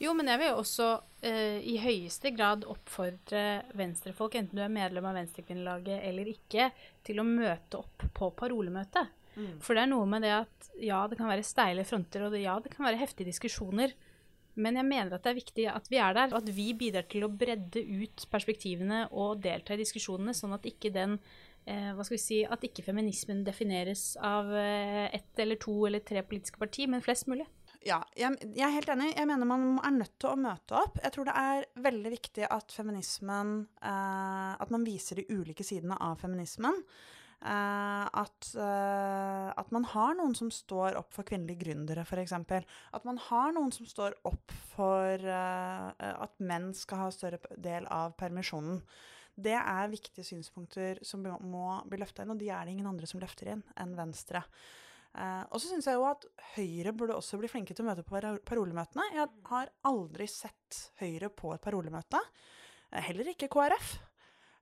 Jo, 0.00 0.14
men 0.16 0.30
jeg 0.32 0.40
vil 0.40 0.48
jo 0.48 0.60
også 0.62 0.88
eh, 1.28 1.60
i 1.60 1.76
høyeste 1.82 2.32
grad 2.32 2.64
oppfordre 2.64 3.60
venstrefolk, 3.76 4.38
enten 4.38 4.56
du 4.56 4.62
er 4.64 4.72
medlem 4.72 5.06
av 5.10 5.18
Venstrekvinnelaget 5.18 6.06
eller 6.08 6.30
ikke, 6.32 6.70
til 7.04 7.20
å 7.20 7.26
møte 7.28 7.82
opp 7.82 8.06
på 8.16 8.30
parolemøtet. 8.38 9.12
Mm. 9.40 9.58
For 9.64 9.76
det 9.76 9.84
er 9.84 9.92
noe 9.92 10.06
med 10.10 10.24
det 10.26 10.36
at 10.36 10.70
ja, 10.80 11.02
det 11.08 11.18
kan 11.18 11.30
være 11.30 11.46
steile 11.46 11.84
fronter, 11.88 12.26
og 12.26 12.36
det, 12.36 12.44
ja, 12.44 12.58
det 12.62 12.72
kan 12.74 12.86
være 12.86 13.00
heftige 13.00 13.30
diskusjoner. 13.32 13.96
Men 14.60 14.76
jeg 14.76 14.88
mener 14.88 15.14
at 15.14 15.24
det 15.24 15.30
er 15.30 15.38
viktig 15.38 15.68
at 15.70 15.86
vi 15.90 16.00
er 16.02 16.16
der, 16.16 16.32
og 16.32 16.40
at 16.42 16.50
vi 16.54 16.72
bidrar 16.76 17.06
til 17.10 17.24
å 17.24 17.30
bredde 17.32 17.80
ut 17.80 18.26
perspektivene 18.32 19.06
og 19.10 19.40
delta 19.44 19.76
i 19.76 19.80
diskusjonene, 19.80 20.34
sånn 20.36 20.56
at 20.56 20.66
ikke 20.68 20.92
den 20.94 21.16
eh, 21.68 21.92
hva 21.94 22.04
skal 22.04 22.16
vi 22.16 22.22
si, 22.22 22.40
at 22.44 22.66
ikke 22.66 22.84
feminismen 22.84 23.44
defineres 23.46 24.12
av 24.16 24.50
eh, 24.58 25.06
ett 25.16 25.42
eller 25.42 25.60
to 25.62 25.76
eller 25.88 26.04
tre 26.06 26.24
politiske 26.26 26.60
parti, 26.60 26.88
men 26.90 27.04
flest 27.04 27.30
mulig. 27.30 27.46
Ja, 27.86 28.02
jeg, 28.12 28.36
jeg, 28.44 28.64
er 28.66 28.74
helt 28.74 28.90
enig. 28.92 29.14
Jeg 29.14 29.28
mener 29.30 29.48
man 29.48 29.78
er 29.80 29.94
nødt 29.94 30.18
til 30.20 30.34
å 30.34 30.40
møte 30.40 30.76
opp. 30.76 30.98
Jeg 31.00 31.14
tror 31.14 31.30
det 31.30 31.36
er 31.40 31.68
veldig 31.80 32.12
viktig 32.12 32.44
at 32.52 32.74
feminismen 32.76 33.54
eh, 33.80 34.50
At 34.60 34.74
man 34.74 34.84
viser 34.84 35.22
de 35.22 35.24
ulike 35.32 35.64
sidene 35.64 35.96
av 35.96 36.20
feminismen. 36.20 36.76
Uh, 37.40 38.04
at, 38.20 38.50
uh, 38.52 39.48
at, 39.56 39.70
man 39.72 39.86
har 39.94 40.12
noen 40.18 40.34
som 40.36 40.50
står 40.52 40.98
opp 41.00 41.14
for 41.16 41.24
kvinnelige 41.24 41.62
gründere, 41.62 42.04
f.eks. 42.04 42.34
At 42.36 43.06
man 43.08 43.16
har 43.30 43.54
noen 43.56 43.72
som 43.72 43.88
står 43.88 44.18
opp 44.28 44.52
for 44.74 45.24
uh, 45.24 45.88
at 45.96 46.34
menn 46.44 46.74
skal 46.76 47.06
ha 47.06 47.14
større 47.14 47.40
del 47.56 47.88
av 47.88 48.12
permisjonen. 48.20 48.82
Det 49.40 49.56
er 49.56 49.88
viktige 49.88 50.26
synspunkter 50.26 51.00
som 51.06 51.24
må 51.24 51.78
bli 51.88 52.02
løfta 52.02 52.26
inn, 52.26 52.34
og 52.34 52.42
de 52.42 52.50
er 52.52 52.68
det 52.68 52.76
ingen 52.76 52.90
andre 52.90 53.08
som 53.08 53.22
løfter 53.22 53.54
inn 53.54 53.64
enn 53.80 53.96
Venstre. 53.96 54.42
og 55.48 55.56
så 55.56 55.70
syns 55.70 55.86
jeg 55.88 55.96
jo 55.96 56.04
at 56.04 56.26
Høyre 56.58 56.92
burde 56.92 57.16
også 57.16 57.38
bli 57.40 57.48
flinke 57.48 57.72
til 57.72 57.86
å 57.86 57.88
møte 57.88 58.04
på 58.04 58.20
parolemøtene. 58.44 59.06
Jeg 59.14 59.30
har 59.48 59.72
aldri 59.88 60.28
sett 60.28 60.82
Høyre 61.00 61.30
på 61.32 61.54
et 61.54 61.64
parolemøte. 61.64 62.20
Heller 63.06 63.32
ikke 63.32 63.48
KrF. 63.48 63.94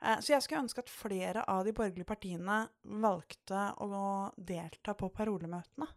Eh, 0.05 0.21
så 0.23 0.35
jeg 0.35 0.45
skulle 0.45 0.65
ønske 0.67 0.85
at 0.85 0.93
flere 0.93 1.45
av 1.51 1.65
de 1.67 1.75
borgerlige 1.77 2.09
partiene 2.09 2.61
valgte 3.03 3.71
å 3.83 3.89
delta 4.37 4.95
på 4.99 5.11
parolemøtene. 5.15 5.89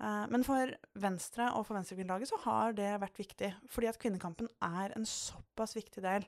Eh, 0.00 0.24
men 0.32 0.46
for 0.46 0.72
Venstre 1.00 1.50
og 1.56 1.66
for 1.68 1.76
Venstrekvinnelaget 1.76 2.32
så 2.32 2.40
har 2.46 2.76
det 2.78 2.94
vært 3.02 3.20
viktig. 3.20 3.52
Fordi 3.72 3.90
at 3.90 4.00
kvinnekampen 4.00 4.48
er 4.64 4.96
en 4.96 5.06
såpass 5.08 5.76
viktig 5.76 6.04
del. 6.04 6.26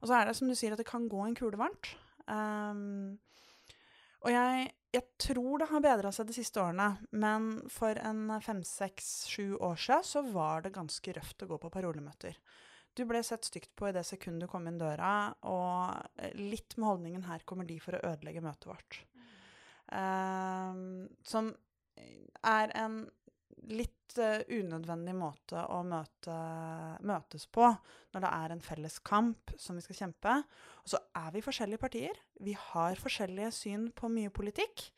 Og 0.00 0.08
så 0.08 0.18
er 0.18 0.28
det 0.28 0.36
som 0.38 0.48
du 0.48 0.56
sier, 0.56 0.74
at 0.74 0.80
det 0.80 0.88
kan 0.88 1.08
gå 1.08 1.20
en 1.24 1.36
kule 1.36 1.60
varmt. 1.60 1.92
Um, 2.24 3.16
og 4.24 4.32
jeg, 4.32 4.68
jeg, 4.96 5.04
tror 5.20 5.60
det 5.60 5.68
har 5.68 5.82
bedra 5.84 6.10
seg 6.12 6.28
de 6.28 6.36
siste 6.36 6.60
årene, 6.60 6.94
men 7.12 7.58
for 7.72 7.98
en 8.00 8.32
fem, 8.44 8.62
seks, 8.64 9.26
sju 9.28 9.56
år 9.60 9.76
siden 9.80 10.06
så 10.08 10.22
var 10.32 10.64
det 10.64 10.72
ganske 10.76 11.16
røft 11.16 11.44
å 11.44 11.48
gå 11.50 11.58
på 11.60 11.72
parolemøter. 11.72 12.38
Du 12.94 13.02
ble 13.10 13.22
sett 13.26 13.46
stygt 13.48 13.72
på 13.74 13.88
i 13.88 13.94
det 13.94 14.04
sekundet 14.06 14.46
du 14.46 14.50
kom 14.50 14.68
inn 14.70 14.78
døra, 14.78 15.34
og 15.50 16.20
eh, 16.22 16.34
litt 16.38 16.76
med 16.78 16.88
holdningen 16.92 17.26
'her 17.26 17.42
kommer 17.46 17.66
de 17.66 17.80
for 17.82 17.98
å 17.98 18.04
ødelegge 18.12 18.44
møtet 18.44 18.70
vårt'. 18.70 19.02
Uh, 19.84 21.04
som 21.22 21.50
er 22.42 22.70
en 22.74 23.02
litt 23.68 24.16
uh, 24.16 24.40
unødvendig 24.48 25.12
måte 25.14 25.60
å 25.60 25.82
møte, 25.86 26.36
møtes 27.04 27.44
på 27.52 27.66
når 28.14 28.24
det 28.24 28.30
er 28.30 28.54
en 28.54 28.64
felles 28.64 28.96
kamp 29.04 29.52
som 29.60 29.76
vi 29.76 29.84
skal 29.84 30.00
kjempe. 30.04 30.36
Og 30.84 30.94
så 30.94 31.02
er 31.20 31.34
vi 31.34 31.44
forskjellige 31.44 31.82
partier. 31.82 32.22
Vi 32.40 32.56
har 32.70 33.00
forskjellige 33.00 33.52
syn 33.54 33.90
på 33.92 34.10
mye 34.12 34.32
politikk. 34.34 34.88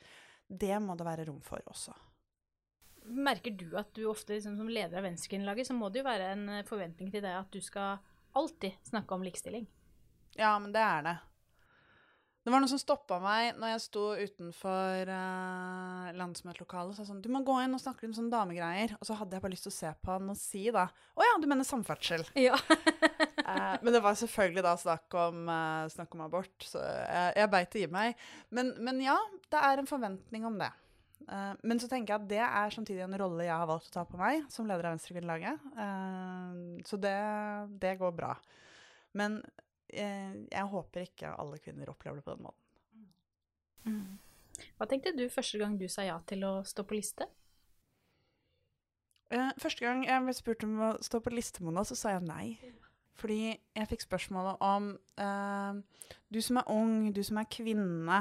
Det 0.47 0.77
må 0.83 0.95
det 0.95 1.09
være 1.09 1.27
rom 1.31 1.43
for 1.45 1.65
også. 1.67 1.97
Merker 3.07 3.55
du 3.55 3.69
at 3.79 3.93
du 3.97 4.05
ofte 4.11 4.35
liksom, 4.37 4.57
som 4.59 4.69
leder 4.71 4.99
av 4.99 5.07
Venstrekvinnelaget, 5.07 5.71
så 5.71 5.77
må 5.77 5.91
det 5.93 6.03
jo 6.03 6.09
være 6.09 6.33
en 6.35 6.49
eh, 6.59 6.67
forventning 6.67 7.13
til 7.13 7.23
deg 7.25 7.39
at 7.39 7.49
du 7.55 7.63
skal 7.65 8.01
alltid 8.37 8.77
snakke 8.87 9.17
om 9.17 9.25
likestilling? 9.25 9.67
Ja, 10.37 10.57
men 10.61 10.73
det 10.75 10.83
er 10.83 11.07
det. 11.07 11.17
Det 12.47 12.53
var 12.55 12.63
noe 12.63 12.71
som 12.71 12.79
stoppa 12.79 13.17
meg 13.19 13.57
når 13.59 13.73
jeg 13.73 13.81
sto 13.83 14.03
utenfor 14.15 15.09
uh, 15.11 16.13
landsmøtelokalet 16.15 16.93
og 16.93 16.95
sa 16.95 17.07
sånn 17.09 17.19
Du 17.25 17.27
må 17.35 17.41
gå 17.43 17.57
inn 17.65 17.75
og 17.75 17.83
snakke 17.83 18.07
om 18.07 18.13
sånne 18.15 18.31
damegreier. 18.31 18.95
Og 19.01 19.09
så 19.09 19.17
hadde 19.19 19.35
jeg 19.35 19.43
bare 19.43 19.55
lyst 19.57 19.67
til 19.67 19.73
å 19.73 19.75
se 19.75 19.91
på 19.99 20.13
han 20.13 20.31
og 20.31 20.39
si 20.39 20.63
da 20.71 20.85
Å 20.87 21.27
ja, 21.27 21.33
du 21.43 21.49
mener 21.51 21.67
samferdsel. 21.67 22.23
Ja. 22.47 22.55
uh, 22.55 23.75
men 23.83 23.91
det 23.91 24.05
var 24.05 24.15
selvfølgelig 24.23 24.63
da 24.63 24.77
snakk 24.79 25.19
om, 25.25 25.43
uh, 25.51 25.91
snakk 25.91 26.15
om 26.15 26.23
abort, 26.29 26.55
så 26.63 26.85
jeg, 26.87 27.35
jeg 27.41 27.51
beit 27.57 27.75
det 27.75 27.83
i 27.83 27.91
meg. 27.99 28.27
Men, 28.55 28.71
men 28.79 29.03
ja, 29.03 29.19
det 29.51 29.67
er 29.67 29.83
en 29.83 29.91
forventning 29.91 30.47
om 30.47 30.63
det. 30.63 30.71
Uh, 31.27 31.57
men 31.67 31.81
så 31.83 31.89
tenker 31.91 32.13
jeg 32.13 32.23
at 32.23 32.29
det 32.31 32.43
er 32.45 32.75
samtidig 32.75 33.03
en 33.03 33.19
rolle 33.19 33.49
jeg 33.49 33.59
har 33.59 33.67
valgt 33.67 33.89
å 33.91 33.95
ta 33.97 34.05
på 34.07 34.19
meg 34.21 34.45
som 34.53 34.69
leder 34.69 34.87
av 34.87 34.95
Venstrekvinnelaget. 34.95 35.65
Uh, 35.75 36.79
så 36.87 36.99
det, 37.03 37.17
det, 37.83 37.97
går 37.99 38.13
bra. 38.15 38.37
Men 39.19 39.41
uh, 39.43 40.37
jeg 40.47 40.71
håper 40.71 41.09
ikke 41.09 41.35
alle 41.35 41.59
kvinner 41.65 41.91
opplever 41.91 42.21
det 42.21 42.27
på 42.29 42.37
den 42.37 42.47
måten. 42.47 42.63
Mm. 43.87 44.63
Hva 44.79 44.87
tenkte 44.89 45.17
du 45.19 45.27
første 45.31 45.59
gang 45.59 45.75
du 45.81 45.89
sa 45.91 46.07
ja 46.07 46.21
til 46.31 46.47
å 46.47 46.61
stå 46.67 46.87
på 46.87 46.99
liste? 46.99 47.29
første 49.59 49.83
gang 49.83 50.05
jeg 50.07 50.23
ble 50.23 50.33
spurt 50.37 50.63
om 50.63 50.75
å 50.87 50.89
stå 51.03 51.19
på 51.19 51.33
liste, 51.35 51.59
Mona, 51.67 51.83
så 51.83 51.97
sa 51.99 52.13
jeg 52.13 52.23
nei. 52.23 52.55
Fordi 53.19 53.51
jeg 53.51 53.89
fikk 53.91 54.05
spørsmålet 54.05 54.63
om 54.63 54.87
Du 56.31 56.39
som 56.39 56.61
er 56.61 56.71
ung, 56.71 56.93
du 57.11 57.19
som 57.27 57.41
er 57.43 57.49
kvinne 57.51 58.21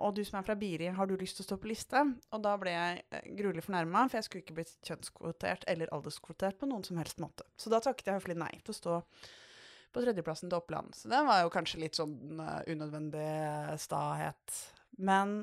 og 0.00 0.14
du 0.16 0.22
som 0.24 0.38
er 0.38 0.46
fra 0.46 0.56
Biri, 0.58 0.88
har 0.94 1.08
du 1.08 1.14
lyst 1.20 1.38
til 1.38 1.44
å 1.44 1.48
stå 1.50 1.58
på 1.60 1.70
liste? 1.70 2.02
Og 2.32 2.42
da 2.44 2.54
ble 2.60 2.72
jeg 2.72 3.02
eh, 3.12 3.28
gruelig 3.38 3.64
fornærma, 3.66 4.06
for 4.08 4.18
jeg 4.18 4.28
skulle 4.28 4.44
ikke 4.44 4.56
blitt 4.60 4.74
kjønnskvotert 4.88 5.66
eller 5.70 5.92
alderskvotert 5.94 6.58
på 6.60 6.68
noen 6.70 6.84
som 6.86 7.00
helst 7.00 7.20
måte. 7.22 7.46
Så 7.60 7.72
da 7.72 7.82
takket 7.82 8.08
jeg 8.08 8.20
høflig 8.20 8.38
nei 8.40 8.52
til 8.60 8.74
å 8.74 8.78
stå 8.78 9.00
på 9.92 10.04
tredjeplassen 10.04 10.48
til 10.48 10.60
Oppland. 10.60 10.94
Så 10.96 11.10
det 11.12 11.20
var 11.26 11.42
jo 11.42 11.52
kanskje 11.52 11.82
litt 11.82 11.98
sånn 11.98 12.40
uh, 12.40 12.62
unødvendig 12.64 13.76
stahet. 13.82 14.56
Men 14.96 15.42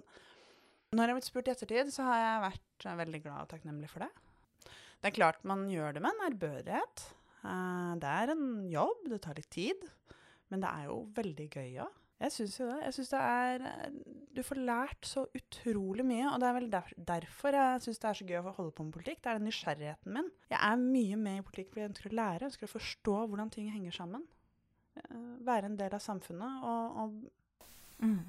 når 0.89 1.03
jeg 1.03 1.11
har 1.11 1.19
blitt 1.19 1.29
spurt 1.29 1.51
i 1.51 1.53
ettertid, 1.53 1.91
så 1.93 2.07
har 2.07 2.23
jeg 2.23 2.43
vært 2.47 2.87
uh, 2.87 2.97
veldig 3.03 3.21
glad 3.27 3.43
og 3.43 3.51
takknemlig 3.51 3.91
for 3.93 4.07
det. 4.07 4.09
Det 4.99 5.11
er 5.11 5.15
klart 5.19 5.45
man 5.47 5.67
gjør 5.69 5.93
det 5.95 6.01
med 6.03 6.15
en 6.15 6.25
ærbødighet. 6.31 7.05
Det 8.01 8.09
er 8.09 8.33
en 8.33 8.49
jobb, 8.67 9.05
det 9.13 9.21
tar 9.23 9.37
litt 9.37 9.53
tid. 9.53 9.85
Men 10.49 10.65
det 10.65 10.73
er 10.73 10.89
jo 10.89 10.97
veldig 11.15 11.45
gøy 11.53 11.77
òg. 11.85 11.99
Jeg 12.19 12.33
syns 12.35 12.57
jo 12.59 12.65
det. 12.67 12.79
Jeg 12.83 12.95
syns 12.97 13.11
det 13.13 13.19
er 13.19 13.93
Du 14.35 14.41
får 14.43 14.59
lært 14.67 15.07
så 15.07 15.23
utrolig 15.35 16.03
mye, 16.07 16.25
og 16.27 16.41
det 16.41 16.49
er 16.49 16.57
vel 16.57 16.67
der, 16.71 16.89
derfor 17.11 17.55
jeg 17.55 17.85
syns 17.85 18.01
det 18.01 18.09
er 18.09 18.19
så 18.19 18.27
gøy 18.27 18.39
å 18.41 18.55
holde 18.57 18.73
på 18.75 18.85
med 18.87 18.95
politikk. 18.97 19.21
Det 19.23 19.31
er 19.31 19.39
den 19.39 19.47
nysgjerrigheten 19.47 20.17
min. 20.17 20.27
Jeg 20.51 20.59
er 20.59 20.81
mye 20.81 21.19
med 21.21 21.39
i 21.39 21.45
politikk 21.47 21.71
fordi 21.71 21.85
jeg 21.85 21.91
ønsker 21.93 22.11
å 22.11 22.19
lære, 22.19 22.41
jeg 22.43 22.51
ønsker 22.51 22.69
å 22.69 22.73
forstå 22.75 23.15
hvordan 23.21 23.53
ting 23.55 23.71
henger 23.71 23.95
sammen. 23.95 24.27
Eh, 24.99 25.31
være 25.47 25.71
en 25.71 25.79
del 25.79 25.95
av 25.95 26.03
samfunnet 26.03 26.67
og, 26.67 26.99
og 27.03 28.03
mm. 28.03 28.19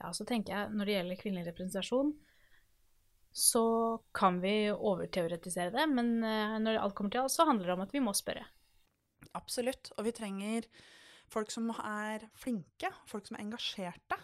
Ja, 0.00 0.10
så 0.16 0.24
tenker 0.28 0.54
jeg 0.54 0.72
når 0.74 0.88
det 0.88 0.96
gjelder 0.96 1.20
kvinnelig 1.20 1.48
representasjon, 1.50 2.12
så 3.34 3.64
kan 4.14 4.38
vi 4.42 4.70
overteoretisere 4.72 5.72
det, 5.74 5.86
men 5.90 6.16
eh, 6.24 6.56
når 6.62 6.80
alt 6.80 6.96
kommer 6.96 7.12
til 7.12 7.24
alt, 7.24 7.34
så 7.34 7.46
handler 7.48 7.68
det 7.68 7.76
om 7.76 7.84
at 7.84 7.94
vi 7.94 8.02
må 8.04 8.14
spørre. 8.16 8.44
Absolutt. 9.34 9.90
Og 9.98 10.06
vi 10.06 10.12
trenger 10.14 10.68
folk 11.32 11.52
som 11.52 11.70
er 11.74 12.26
flinke, 12.38 12.90
folk 13.10 13.26
som 13.28 13.38
er 13.38 13.44
engasjerte. 13.44 14.18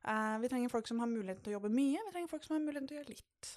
Uh, 0.00 0.38
vi 0.40 0.48
trenger 0.48 0.72
folk 0.72 0.88
som 0.88 1.00
har 1.02 1.10
muligheten 1.10 1.44
til 1.44 1.52
å 1.52 1.58
jobbe 1.58 1.72
mye, 1.74 2.00
vi 2.06 2.14
trenger 2.14 2.30
folk 2.30 2.46
som 2.46 2.56
har 2.56 2.62
muligheten 2.64 2.88
til 2.88 2.96
å 2.96 3.00
gjøre 3.02 3.16
litt. 3.16 3.50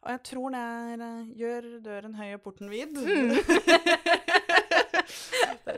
Og 0.00 0.10
jeg 0.14 0.20
tror 0.30 0.54
det 0.54 0.64
er 0.64 1.04
uh, 1.04 1.30
gjør 1.40 1.68
døren 1.84 2.16
høy 2.16 2.28
og 2.34 2.42
porten 2.44 2.72
vid. 2.72 2.96
Mm. 2.96 3.32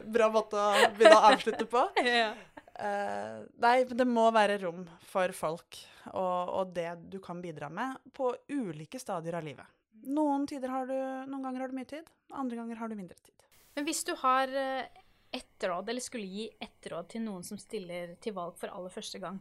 Bra 0.14 0.28
måte 0.33 0.59
å 0.59 0.88
begynne 0.96 1.18
å 1.18 1.28
avslutte 1.31 1.66
på. 1.70 1.85
ja. 2.07 2.33
uh, 2.78 3.42
nei, 3.62 3.76
men 3.88 3.98
det 4.02 4.09
må 4.11 4.26
være 4.35 4.59
rom 4.64 4.85
for 5.11 5.35
folk 5.37 5.78
og, 6.11 6.50
og, 6.50 6.74
det 6.74 6.90
du 7.12 7.18
kan 7.22 7.42
bidra 7.42 7.70
med 7.70 7.98
på 8.16 8.33
ulike 8.50 8.98
stadier 9.02 9.38
av 9.38 9.46
livet. 9.46 9.66
Noen, 10.11 10.48
tider 10.50 10.70
har 10.72 10.88
du, 10.88 10.96
noen 11.31 11.46
ganger 11.46 11.62
har 11.62 11.70
du 11.70 11.78
mye 11.78 11.90
tid, 11.90 12.09
andre 12.35 12.59
ganger 12.59 12.81
har 12.81 12.90
du 12.90 12.98
mindre 12.98 13.18
tid. 13.22 13.35
Men 13.76 13.87
hvis 13.87 14.02
du 14.05 14.12
har 14.20 14.50
eh, 14.50 15.02
ett 15.33 15.64
råd, 15.64 15.88
eller 15.88 16.05
skulle 16.05 16.29
gi 16.29 16.51
ett 16.61 16.87
råd 16.92 17.09
til 17.14 17.25
noen 17.25 17.45
som 17.47 17.61
stiller 17.61 18.16
til 18.23 18.35
valg 18.37 18.59
for 18.61 18.73
aller 18.73 18.92
første 18.92 19.21
gang, 19.23 19.38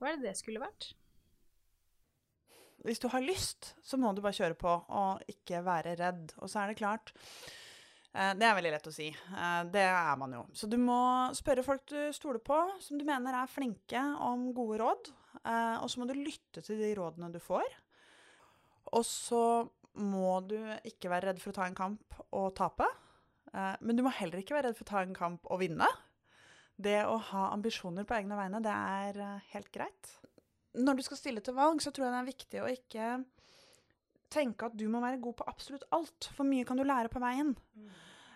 hva 0.00 0.10
er 0.10 0.20
det 0.20 0.30
det 0.30 0.38
skulle 0.40 0.62
vært? 0.62 0.92
Hvis 2.84 3.00
du 3.02 3.10
har 3.12 3.20
lyst, 3.20 3.74
så 3.84 3.98
må 4.00 4.12
du 4.16 4.22
bare 4.24 4.36
kjøre 4.36 4.56
på 4.56 4.70
og 4.72 5.24
ikke 5.28 5.60
være 5.64 5.96
redd. 6.00 6.30
Og 6.40 6.48
så 6.48 6.62
er 6.62 6.70
det 6.70 6.78
klart 6.78 7.12
eh, 8.14 8.32
Det 8.38 8.46
er 8.46 8.54
veldig 8.56 8.72
lett 8.72 8.88
å 8.88 8.94
si. 8.94 9.10
Eh, 9.12 9.58
det 9.68 9.84
er 9.84 10.14
man 10.20 10.32
jo. 10.38 10.46
Så 10.56 10.68
du 10.70 10.78
må 10.80 11.00
spørre 11.36 11.64
folk 11.66 11.84
du 11.92 11.98
stoler 12.16 12.40
på, 12.40 12.56
som 12.80 12.96
du 12.96 13.04
mener 13.04 13.36
er 13.36 13.52
flinke, 13.52 14.00
om 14.24 14.48
gode 14.56 14.80
råd. 14.80 15.12
Eh, 15.42 15.76
og 15.76 15.92
så 15.92 16.00
må 16.00 16.08
du 16.08 16.16
lytte 16.16 16.64
til 16.64 16.80
de 16.80 16.94
rådene 16.96 17.28
du 17.34 17.40
får. 17.44 17.68
Og 18.96 19.04
så 19.04 19.44
må 20.00 20.38
du 20.48 20.56
ikke 20.88 21.12
være 21.12 21.30
redd 21.30 21.42
for 21.42 21.52
å 21.52 21.60
ta 21.60 21.68
en 21.68 21.76
kamp 21.76 22.20
og 22.32 22.54
tape. 22.56 22.88
Men 23.52 23.98
du 23.98 24.04
må 24.06 24.12
heller 24.14 24.38
ikke 24.38 24.54
være 24.54 24.68
redd 24.68 24.76
for 24.78 24.86
å 24.86 24.90
ta 24.92 25.00
en 25.02 25.16
kamp 25.16 25.48
og 25.50 25.58
vinne. 25.62 25.88
Det 26.78 27.00
å 27.02 27.16
ha 27.32 27.48
ambisjoner 27.50 28.06
på 28.06 28.14
egne 28.14 28.38
vegne, 28.38 28.60
det 28.62 28.74
er 28.74 29.40
helt 29.50 29.72
greit 29.74 30.12
når 30.78 31.00
du 31.00 31.06
skal 31.06 31.18
stille 31.18 31.42
til 31.44 31.56
valg, 31.56 31.82
så 31.82 31.90
tror 31.90 32.06
jeg 32.06 32.14
det 32.14 32.20
er 32.20 32.30
viktig 32.30 32.62
å 32.62 32.70
ikke 32.70 33.08
tenke 34.30 34.68
at 34.68 34.76
du 34.78 34.86
må 34.90 35.00
være 35.02 35.20
god 35.22 35.40
på 35.40 35.48
absolutt 35.50 35.88
alt, 35.94 36.30
for 36.36 36.46
mye 36.46 36.66
kan 36.66 36.78
du 36.78 36.86
lære 36.86 37.10
på 37.10 37.22
veien. 37.22 37.52
Mm. 37.74 37.90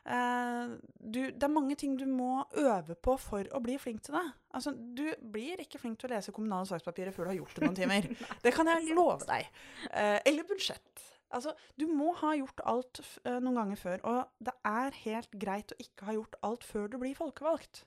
Uh, 0.04 0.74
du, 1.00 1.20
det 1.32 1.46
er 1.46 1.52
mange 1.52 1.78
ting 1.80 1.94
du 1.96 2.04
må 2.04 2.42
øve 2.60 2.96
på 3.00 3.14
for 3.16 3.46
å 3.56 3.60
bli 3.64 3.78
flink 3.80 4.02
til 4.04 4.18
det. 4.18 4.24
Altså, 4.52 4.74
du 4.74 5.06
blir 5.32 5.62
ikke 5.62 5.80
flink 5.80 6.00
til 6.00 6.10
å 6.10 6.16
lese 6.16 6.34
kommunale 6.34 6.68
sakspapirer 6.68 7.14
før 7.14 7.28
du 7.28 7.32
har 7.32 7.38
gjort 7.38 7.56
det 7.56 7.64
noen 7.64 7.78
timer. 7.78 8.10
det 8.44 8.52
kan 8.56 8.68
jeg 8.68 8.90
love 8.98 9.22
deg. 9.30 9.48
Uh, 9.86 10.18
eller 10.26 10.50
budsjett. 10.50 11.06
Altså, 11.34 11.54
du 11.80 11.86
må 11.90 12.12
ha 12.20 12.34
gjort 12.38 12.60
alt 12.68 13.00
uh, 13.24 13.38
noen 13.42 13.58
ganger 13.58 13.80
før. 13.80 14.04
Og 14.10 14.46
det 14.46 14.54
er 14.68 14.98
helt 15.04 15.38
greit 15.40 15.74
å 15.74 15.80
ikke 15.82 16.08
ha 16.08 16.16
gjort 16.18 16.38
alt 16.46 16.66
før 16.66 16.90
du 16.92 16.98
blir 17.02 17.16
folkevalgt. 17.18 17.84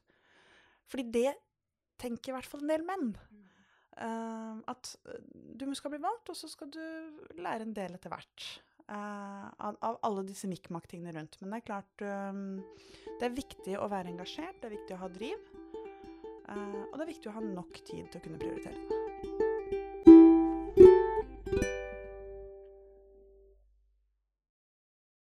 Fordi 0.88 1.08
det 1.13 1.34
tenker 2.02 2.32
i 2.32 2.38
hvert 2.38 2.50
fall 2.50 2.63
en 2.65 2.73
del 2.73 2.86
menn. 2.88 3.12
Uh, 3.97 4.62
at 4.69 4.91
eh, 5.10 5.23
du 5.58 5.65
skal 5.73 5.89
bli 5.89 6.00
valgt, 6.04 6.30
og 6.30 6.38
så 6.38 6.45
skal 6.52 6.69
du 6.69 6.84
lære 7.41 7.65
en 7.65 7.73
del 7.73 7.97
etter 7.97 8.13
hvert. 8.13 8.50
Uh, 8.88 9.50
av, 9.60 9.76
av, 9.84 9.97
alle 10.08 10.23
disse 10.30 10.47
mikmak-tingene 10.47 11.15
rundt. 11.17 11.39
Men 11.41 11.52
det 11.52 11.58
er 11.60 11.65
klart 11.67 12.04
um, 12.06 12.62
Det 13.17 13.28
er 13.28 13.36
viktig 13.36 13.73
å 13.82 13.89
være 13.91 14.13
engasjert, 14.13 14.62
det 14.62 14.69
er 14.69 14.78
viktig 14.78 14.95
å 14.95 15.02
ha 15.02 15.12
driv. 15.17 15.50
Uh, 16.47 16.86
og 16.86 16.95
det 16.95 17.04
er 17.04 17.12
viktig 17.15 17.34
å 17.34 17.36
ha 17.39 17.43
nok 17.43 17.82
tid 17.82 18.08
til 18.08 18.21
å 18.21 18.23
kunne 18.28 18.39
prioritere. 18.45 18.96